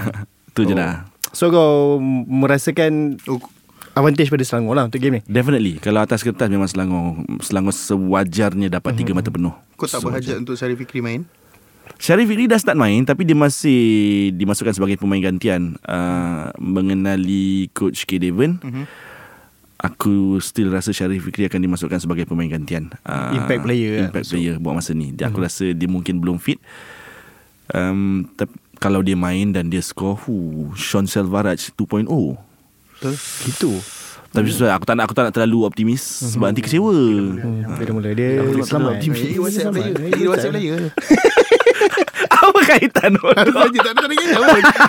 [0.52, 1.08] Itu je lah.
[1.32, 3.16] So kau merasakan
[3.94, 8.70] Advantage pada Selangor lah Untuk game ni Definitely Kalau atas kertas memang Selangor Selangor sewajarnya
[8.72, 11.26] dapat tiga mata penuh Kau tak berhajat untuk Syarif Fikri main?
[11.96, 13.82] Syarif Fikri dah start main Tapi dia masih
[14.32, 18.18] Dimasukkan sebagai pemain gantian uh, Mengenali Coach K.
[18.18, 18.86] Devon Mhm.
[19.78, 24.04] Aku still rasa Syarif Fikri akan dimasukkan sebagai pemain gantian uh, Impact player lah.
[24.08, 26.56] Impact player buat masa ni dia, Aku rasa dia mungkin belum fit
[27.70, 30.36] um, tapi Kalau dia main dan dia score hu,
[30.74, 33.72] Sean Selvaraj 2.0 Betul Gitu
[34.32, 36.90] Tapi sesuai aku tak nak aku tak nak terlalu optimis sebab nanti kecewa.
[36.90, 38.94] hmm, Dia dah mula Dia Aku tak selamat.
[38.98, 39.96] Eh, WhatsApp player.
[40.10, 40.82] Eh, WhatsApp player.
[42.44, 44.38] Apa kaitan saja tak ada tak ada kena.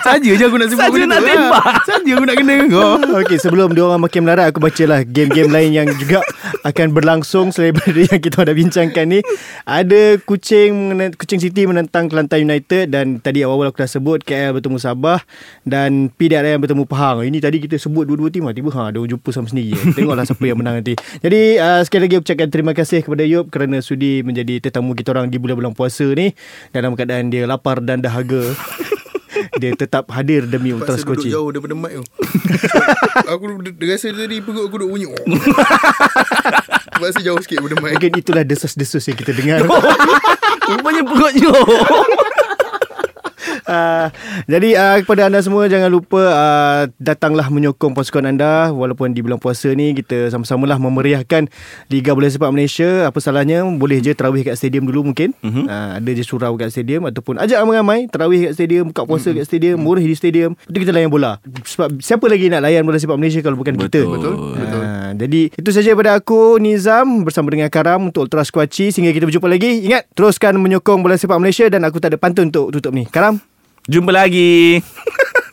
[0.03, 1.27] Saja je aku nak sebut Saja nak lah.
[1.31, 1.65] tembak.
[1.87, 2.91] Saja aku nak kena kau.
[3.23, 6.19] Okey sebelum dia orang makin melarat aku bacalah game-game lain yang juga
[6.67, 9.19] akan berlangsung selain daripada yang kita dah bincangkan ni.
[9.63, 10.73] Ada Kucing
[11.15, 15.23] Kucing City menentang Kelantan United dan tadi awal-awal aku dah sebut KL bertemu Sabah
[15.63, 17.23] dan PDRM bertemu Pahang.
[17.23, 19.73] Ini tadi kita sebut dua-dua tim tiba ha dia jumpa sama sendiri.
[19.95, 20.93] Tengoklah siapa yang menang nanti.
[21.23, 25.15] Jadi uh, sekali lagi aku ucapkan terima kasih kepada Yop kerana sudi menjadi tetamu kita
[25.15, 26.35] orang di bulan-bulan puasa ni
[26.73, 28.41] dalam keadaan dia lapar dan dahaga.
[29.59, 32.03] dia tetap hadir demi Ultra Pasal duduk jauh daripada mic tu.
[33.33, 33.43] aku
[33.87, 35.07] rasa tadi perut aku duk bunyi.
[36.99, 37.91] Pasal jauh sikit daripada mic.
[37.99, 39.63] Mungkin itulah desas-desus yang kita dengar.
[40.65, 41.51] Rupanya perutnya.
[43.67, 44.07] Uh,
[44.45, 49.41] jadi uh, kepada anda semua jangan lupa uh, datanglah menyokong pasukan anda walaupun di bulan
[49.41, 51.49] puasa ni kita sama-samalah memeriahkan
[51.89, 53.09] Liga Bola Sepak Malaysia.
[53.09, 55.33] Apa salahnya boleh je tarawih kat stadium dulu mungkin.
[55.41, 55.65] Mhm.
[55.65, 59.45] Uh, ada je surau kat stadium ataupun ajak ramai-ramai tarawih kat stadium, buka puasa kat
[59.45, 60.53] stadium, murah di stadium.
[60.55, 61.41] Lepas tu kita layan bola.
[61.43, 64.01] Sebab siapa lagi nak layan bola sepak Malaysia kalau bukan kita.
[64.05, 64.55] Betul.
[64.55, 64.81] Betul.
[64.81, 69.25] Ha, jadi itu saja daripada aku Nizam bersama dengan Karam untuk Ultra Squatchy sehingga kita
[69.25, 69.85] berjumpa lagi.
[69.87, 73.07] Ingat teruskan menyokong bola sepak Malaysia dan aku tak ada pantun untuk tutup ni.
[73.07, 73.54] Karam
[73.85, 74.81] Jumpa lagi.